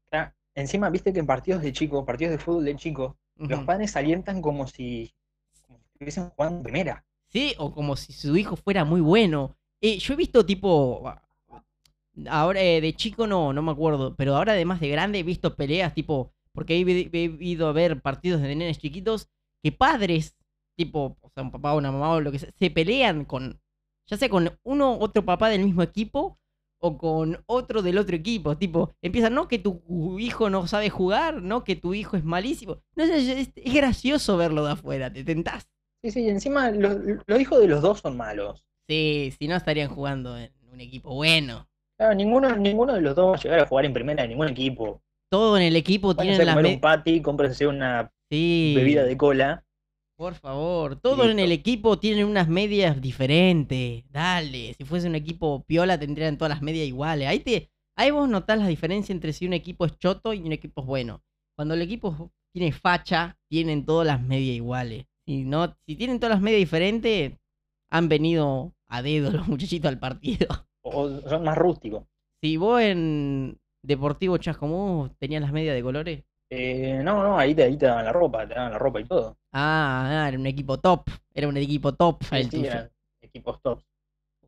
Encima, 0.54 0.90
viste 0.90 1.12
que 1.12 1.20
en 1.20 1.26
partidos 1.26 1.62
de 1.62 1.72
chicos, 1.72 2.04
partidos 2.04 2.32
de 2.32 2.38
fútbol 2.38 2.64
de 2.64 2.76
chicos, 2.76 3.14
los 3.36 3.58
Ujú. 3.58 3.66
padres 3.66 3.94
alientan 3.94 4.42
como 4.42 4.66
si 4.66 5.14
estuviesen 5.96 6.30
jugando 6.30 6.58
en 6.58 6.62
primera. 6.62 7.04
Sí, 7.28 7.54
o 7.58 7.72
como 7.72 7.96
si 7.96 8.12
su 8.12 8.36
hijo 8.36 8.56
fuera 8.56 8.84
muy 8.84 9.00
bueno. 9.00 9.56
Eh, 9.80 9.98
yo 9.98 10.14
he 10.14 10.16
visto 10.16 10.44
tipo... 10.44 11.12
Ahora 12.28 12.62
eh, 12.62 12.80
de 12.80 12.94
chico 12.94 13.26
no, 13.26 13.52
no 13.52 13.60
me 13.62 13.72
acuerdo, 13.72 14.14
pero 14.16 14.36
ahora 14.36 14.52
además 14.52 14.80
de 14.80 14.88
grande 14.88 15.18
he 15.18 15.22
visto 15.22 15.56
peleas 15.56 15.94
tipo... 15.94 16.32
Porque 16.52 16.78
he, 16.78 17.10
he 17.12 17.36
ido 17.40 17.68
a 17.68 17.72
ver 17.72 18.00
partidos 18.00 18.40
de 18.40 18.48
nenes 18.54 18.78
chiquitos 18.78 19.28
que 19.62 19.72
padres, 19.72 20.38
tipo, 20.74 21.18
o 21.20 21.30
sea, 21.30 21.42
un 21.42 21.50
papá 21.50 21.74
o 21.74 21.78
una 21.78 21.92
mamá 21.92 22.12
o 22.12 22.20
lo 22.20 22.32
que 22.32 22.38
sea, 22.38 22.50
se 22.58 22.70
pelean 22.70 23.24
con... 23.24 23.60
Ya 24.08 24.16
sea 24.16 24.28
con 24.28 24.56
uno 24.62 24.98
otro 24.98 25.24
papá 25.24 25.48
del 25.48 25.64
mismo 25.64 25.82
equipo 25.82 26.38
o 26.78 26.96
con 26.96 27.42
otro 27.46 27.82
del 27.82 27.98
otro 27.98 28.14
equipo. 28.16 28.56
Tipo, 28.56 28.94
empiezan, 29.02 29.34
no 29.34 29.48
que 29.48 29.58
tu 29.58 30.18
hijo 30.18 30.48
no 30.48 30.66
sabe 30.68 30.88
jugar, 30.90 31.42
no 31.42 31.64
que 31.64 31.74
tu 31.74 31.92
hijo 31.92 32.16
es 32.16 32.24
malísimo. 32.24 32.78
No 32.94 33.04
sé, 33.04 33.40
es, 33.40 33.50
es 33.54 33.74
gracioso 33.74 34.36
verlo 34.36 34.64
de 34.64 34.72
afuera, 34.72 35.12
te 35.12 35.24
tentás. 35.24 35.68
Sí, 36.06 36.12
sí, 36.12 36.20
y 36.22 36.28
encima 36.28 36.70
lo- 36.70 37.00
los 37.26 37.40
hijos 37.40 37.58
de 37.60 37.66
los 37.66 37.82
dos 37.82 37.98
son 37.98 38.16
malos. 38.16 38.64
Sí, 38.88 39.32
si 39.36 39.48
no 39.48 39.56
estarían 39.56 39.88
jugando 39.88 40.38
en 40.38 40.52
un 40.72 40.80
equipo 40.80 41.12
bueno. 41.12 41.68
Claro, 41.98 42.14
ninguno, 42.14 42.54
ninguno 42.56 42.94
de 42.94 43.00
los 43.00 43.16
dos 43.16 43.32
va 43.32 43.34
a 43.34 43.40
llegar 43.40 43.58
a 43.60 43.66
jugar 43.66 43.86
en 43.86 43.92
primera 43.92 44.22
de 44.22 44.28
ningún 44.28 44.48
equipo. 44.48 45.02
Todo 45.28 45.56
en 45.56 45.64
el 45.64 45.74
equipo 45.74 46.14
Van 46.14 46.18
a 46.20 46.22
tienen 46.22 46.46
las 46.46 46.54
comer 46.54 46.70
me- 46.70 46.74
un 46.76 46.80
patty, 46.80 47.22
cómprese 47.22 47.66
una 47.66 48.12
Sí, 48.30 48.74
bebida 48.76 49.02
de 49.02 49.16
cola. 49.16 49.64
por 50.16 50.34
favor. 50.36 50.94
Todo 51.00 51.28
en 51.28 51.40
el 51.40 51.50
equipo 51.50 51.98
tienen 51.98 52.26
unas 52.26 52.48
medias 52.48 53.00
diferentes. 53.00 54.04
Dale, 54.12 54.74
si 54.74 54.84
fuese 54.84 55.08
un 55.08 55.16
equipo 55.16 55.64
piola 55.64 55.98
tendrían 55.98 56.38
todas 56.38 56.50
las 56.50 56.62
medias 56.62 56.86
iguales. 56.86 57.26
Ahí 57.26 57.40
te 57.40 57.68
ahí 57.96 58.12
vos 58.12 58.28
notás 58.28 58.58
la 58.60 58.68
diferencia 58.68 59.12
entre 59.12 59.32
si 59.32 59.44
un 59.46 59.54
equipo 59.54 59.84
es 59.86 59.98
choto 59.98 60.32
y 60.32 60.40
un 60.42 60.52
equipo 60.52 60.82
es 60.82 60.86
bueno. 60.86 61.24
Cuando 61.56 61.74
el 61.74 61.82
equipo 61.82 62.30
tiene 62.54 62.70
facha, 62.70 63.36
tienen 63.50 63.84
todas 63.84 64.06
las 64.06 64.22
medias 64.22 64.54
iguales. 64.56 65.06
Si 65.26 65.44
no, 65.44 65.76
si 65.86 65.96
tienen 65.96 66.18
todas 66.20 66.36
las 66.36 66.42
medias 66.42 66.60
diferentes, 66.60 67.32
han 67.90 68.08
venido 68.08 68.72
a 68.88 69.02
dedo 69.02 69.30
los 69.32 69.48
muchachitos 69.48 69.88
al 69.88 69.98
partido. 69.98 70.46
O 70.82 71.08
son 71.28 71.42
más 71.44 71.58
rústicos. 71.58 72.04
Si 72.40 72.56
vos 72.56 72.80
en 72.80 73.58
Deportivo 73.82 74.38
Chascomús 74.38 75.10
tenías 75.18 75.42
las 75.42 75.52
medias 75.52 75.74
de 75.74 75.82
colores. 75.82 76.24
Eh, 76.48 77.00
no, 77.02 77.22
no, 77.24 77.38
ahí 77.38 77.54
te, 77.54 77.64
ahí 77.64 77.76
te 77.76 77.86
daban 77.86 78.04
la 78.04 78.12
ropa, 78.12 78.46
te 78.46 78.54
daban 78.54 78.72
la 78.72 78.78
ropa 78.78 79.00
y 79.00 79.04
todo. 79.04 79.36
Ah, 79.52 80.24
ah, 80.24 80.28
era 80.28 80.38
un 80.38 80.46
equipo 80.46 80.78
top. 80.78 81.08
Era 81.34 81.48
un 81.48 81.56
equipo 81.56 81.92
top 81.94 82.22
Sí, 82.30 82.36
el 82.36 82.50
sí, 82.50 82.56
tuyo. 82.56 82.68
eran 82.68 82.90
equipos 83.20 83.60
top. 83.62 83.82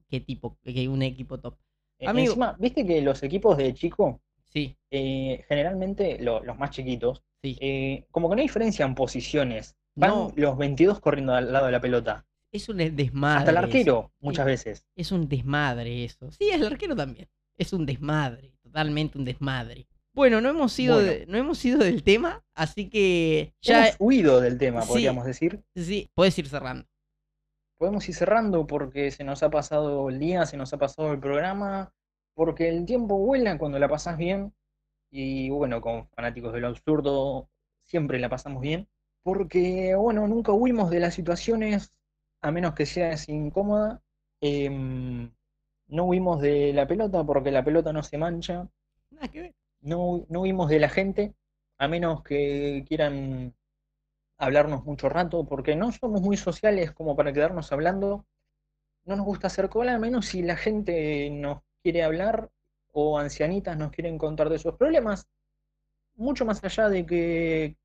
¿Qué 0.09 0.21
tipo? 0.21 0.57
¿Qué, 0.63 0.89
un 0.89 1.03
equipo 1.03 1.39
top? 1.39 1.55
Eh, 1.99 2.07
Amigo. 2.07 2.33
Encima, 2.33 2.57
viste 2.59 2.87
que 2.87 3.03
los 3.03 3.23
equipos 3.23 3.57
de 3.57 3.75
chico, 3.75 4.21
Sí, 4.53 4.77
eh, 4.91 5.45
generalmente 5.49 6.19
lo- 6.21 6.43
los 6.43 6.57
más 6.59 6.71
chiquitos, 6.71 7.23
sí. 7.43 7.57
eh, 7.61 8.07
como 8.11 8.29
que 8.31 8.37
no 8.37 8.43
diferencian 8.43 8.95
posiciones. 8.95 9.77
Van 9.99 10.11
No. 10.11 10.33
los 10.37 10.57
22 10.57 11.01
corriendo 11.01 11.35
al 11.35 11.53
lado 11.53 11.67
de 11.67 11.73
la 11.73 11.81
pelota. 11.81 12.25
Es 12.53 12.69
un 12.69 12.79
desmadre. 12.79 13.39
Hasta 13.41 13.51
el 13.51 13.57
eso. 13.57 13.65
arquero, 13.67 14.13
muchas 14.21 14.47
veces. 14.47 14.87
Es 14.97 15.13
un 15.13 15.29
desmadre 15.29 16.05
eso. 16.05 16.31
Sí, 16.31 16.49
el 16.51 16.65
arquero 16.65 16.95
también. 16.97 17.29
Es 17.57 17.73
un 17.73 17.85
desmadre. 17.85 18.53
Totalmente 18.63 19.19
un 19.19 19.25
desmadre. 19.25 19.87
Bueno, 20.15 20.41
no 20.41 20.49
hemos 20.51 20.77
Bueno. 20.77 20.99
de- 20.99 21.27
no 21.27 21.37
hemos 21.37 21.59
sido 21.59 21.79
del 21.79 22.03
tema, 22.03 22.43
así 22.55 22.89
que 22.89 23.53
ya 23.61 23.89
Hemos 23.89 23.97
huido 23.99 24.41
del 24.41 24.57
tema, 24.59 24.83
Sí. 24.83 24.89
podríamos 24.89 25.25
decir. 25.25 25.63
sí, 25.77 26.09
puedes 26.15 26.39
ir 26.39 26.49
cerrando. 26.49 26.87
podemos 27.77 28.09
ir 28.09 28.15
cerrando 28.17 28.67
porque 28.67 29.13
se 29.13 29.23
nos 29.23 29.43
ha 29.45 29.51
pasado 29.51 30.09
el 30.09 30.19
día, 30.19 30.47
se 30.47 30.57
nos 30.57 30.73
ha 30.73 30.79
pasado 30.79 31.13
el 31.13 31.21
programa, 31.21 31.93
porque 32.35 32.69
el 32.69 32.85
tiempo 32.87 33.17
vuela 33.19 33.57
cuando 33.57 33.79
la 33.79 33.89
pasas 33.89 34.17
bien. 34.19 34.53
Y 35.13 35.49
bueno, 35.51 35.81
con 35.81 36.09
fanáticos 36.09 36.53
de 36.53 36.61
lo 36.61 36.67
absurdo 36.69 37.49
siempre 37.85 38.19
la 38.19 38.29
pasamos 38.29 38.63
bien. 38.63 38.89
Porque, 39.29 39.95
bueno, 39.95 40.27
nunca 40.27 40.53
huimos 40.53 40.89
de 40.89 41.01
las 41.01 41.13
situaciones, 41.13 41.93
a 42.41 42.51
menos 42.51 42.73
que 42.73 42.87
sea 42.87 43.15
incómoda. 43.27 44.01
Em, 44.41 45.31
no 45.89 46.05
huimos 46.05 46.41
de 46.41 46.73
la 46.73 46.87
pelota 46.87 47.23
porque 47.25 47.51
la 47.51 47.63
pelota 47.63 47.93
no 47.93 48.03
se 48.03 48.17
mancha. 48.17 48.67
Nada 49.11 49.29
que 49.29 49.41
ver. 49.43 49.55
No, 49.83 50.25
no 50.31 50.41
huimos 50.41 50.71
de 50.71 50.81
la 50.81 50.89
gente, 50.89 51.35
a 51.77 51.89
menos 51.89 52.23
que 52.23 52.87
quieran 52.89 53.55
hablarnos 54.39 54.87
mucho 54.87 55.11
rato, 55.11 55.45
porque 55.45 55.77
no 55.77 55.93
somos 55.93 56.23
muy 56.23 56.39
sociales 56.39 56.93
como 56.93 57.15
para 57.15 57.31
quedarnos 57.31 57.71
hablando. 57.71 58.25
No 59.05 59.15
nos 59.15 59.27
gusta 59.27 59.49
hacer 59.49 59.69
cola, 59.69 59.97
a 59.97 59.99
menos 59.99 60.25
si 60.25 60.41
la 60.41 60.57
gente 60.57 61.29
nos 61.29 61.61
quiere 61.83 62.03
hablar 62.03 62.49
o 62.93 63.19
ancianitas 63.19 63.77
nos 63.77 63.93
quieren 63.93 64.17
contar 64.17 64.49
de 64.49 64.59
sus 64.59 64.75
problemas. 64.77 65.29
Mucho 66.17 66.47
más 66.47 66.65
allá 66.65 66.89
de 66.89 67.05
que 67.05 67.77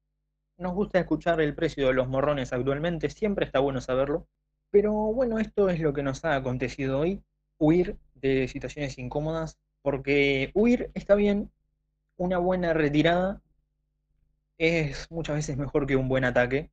nos 0.63 0.73
gusta 0.73 0.99
escuchar 0.99 1.39
el 1.41 1.53
precio 1.53 1.87
de 1.87 1.93
los 1.93 2.07
morrones 2.07 2.53
actualmente, 2.53 3.09
siempre 3.09 3.45
está 3.45 3.59
bueno 3.59 3.81
saberlo. 3.81 4.27
Pero 4.71 4.91
bueno, 4.91 5.37
esto 5.37 5.69
es 5.69 5.79
lo 5.79 5.93
que 5.93 6.01
nos 6.01 6.25
ha 6.25 6.35
acontecido 6.35 6.99
hoy, 6.99 7.21
huir 7.59 7.97
de 8.15 8.47
situaciones 8.47 8.97
incómodas, 8.97 9.59
porque 9.83 10.49
huir 10.55 10.89
está 10.95 11.13
bien, 11.13 11.51
una 12.17 12.39
buena 12.39 12.73
retirada 12.73 13.41
es 14.57 15.11
muchas 15.11 15.35
veces 15.35 15.57
mejor 15.57 15.85
que 15.85 15.95
un 15.95 16.07
buen 16.07 16.23
ataque, 16.23 16.71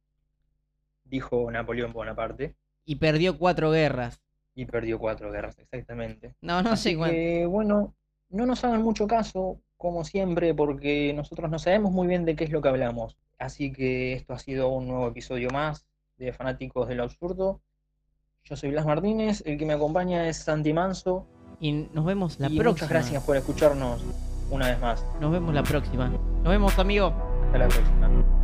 dijo 1.05 1.51
Napoleón 1.51 1.93
Bonaparte. 1.93 2.55
Y 2.85 2.97
perdió 2.97 3.39
cuatro 3.39 3.71
guerras. 3.71 4.21
Y 4.55 4.67
perdió 4.67 4.99
cuatro 4.99 5.31
guerras, 5.31 5.59
exactamente. 5.59 6.35
No, 6.41 6.63
no 6.63 6.77
sé 6.77 6.97
cuánto. 6.97 7.51
bueno, 7.51 7.95
no 8.29 8.47
nos 8.47 8.65
hagan 8.65 8.83
mucho 8.83 9.07
caso, 9.07 9.61
como 9.77 10.05
siempre, 10.05 10.55
porque 10.55 11.13
nosotros 11.15 11.51
no 11.51 11.59
sabemos 11.59 11.93
muy 11.93 12.07
bien 12.07 12.25
de 12.25 12.37
qué 12.37 12.45
es 12.45 12.51
lo 12.51 12.63
que 12.63 12.69
hablamos. 12.69 13.17
Así 13.41 13.73
que 13.73 14.13
esto 14.13 14.35
ha 14.35 14.39
sido 14.39 14.69
un 14.69 14.87
nuevo 14.87 15.09
episodio 15.09 15.49
más 15.51 15.87
de 16.19 16.33
Fanáticos 16.33 16.87
del 16.87 17.01
Absurdo. 17.01 17.63
Yo 18.45 18.55
soy 18.55 18.71
Blas 18.71 18.85
Martínez, 18.85 19.43
el 19.47 19.57
que 19.59 19.65
me 19.65 19.73
acompaña 19.73 20.29
es 20.29 20.37
Santi 20.37 20.75
Manso. 20.75 21.27
Y 21.59 21.73
nos 21.73 22.05
vemos 22.05 22.39
la 22.39 22.49
y 22.49 22.59
próxima. 22.59 22.73
Muchas 22.73 22.89
gracias 22.91 23.25
por 23.25 23.37
escucharnos 23.39 24.05
una 24.51 24.69
vez 24.69 24.79
más. 24.79 25.05
Nos 25.21 25.33
vemos 25.33 25.55
la 25.55 25.63
próxima. 25.63 26.09
Nos 26.09 26.49
vemos, 26.49 26.79
amigo. 26.79 27.15
Hasta 27.47 27.59
la 27.59 27.69
próxima. 27.69 28.40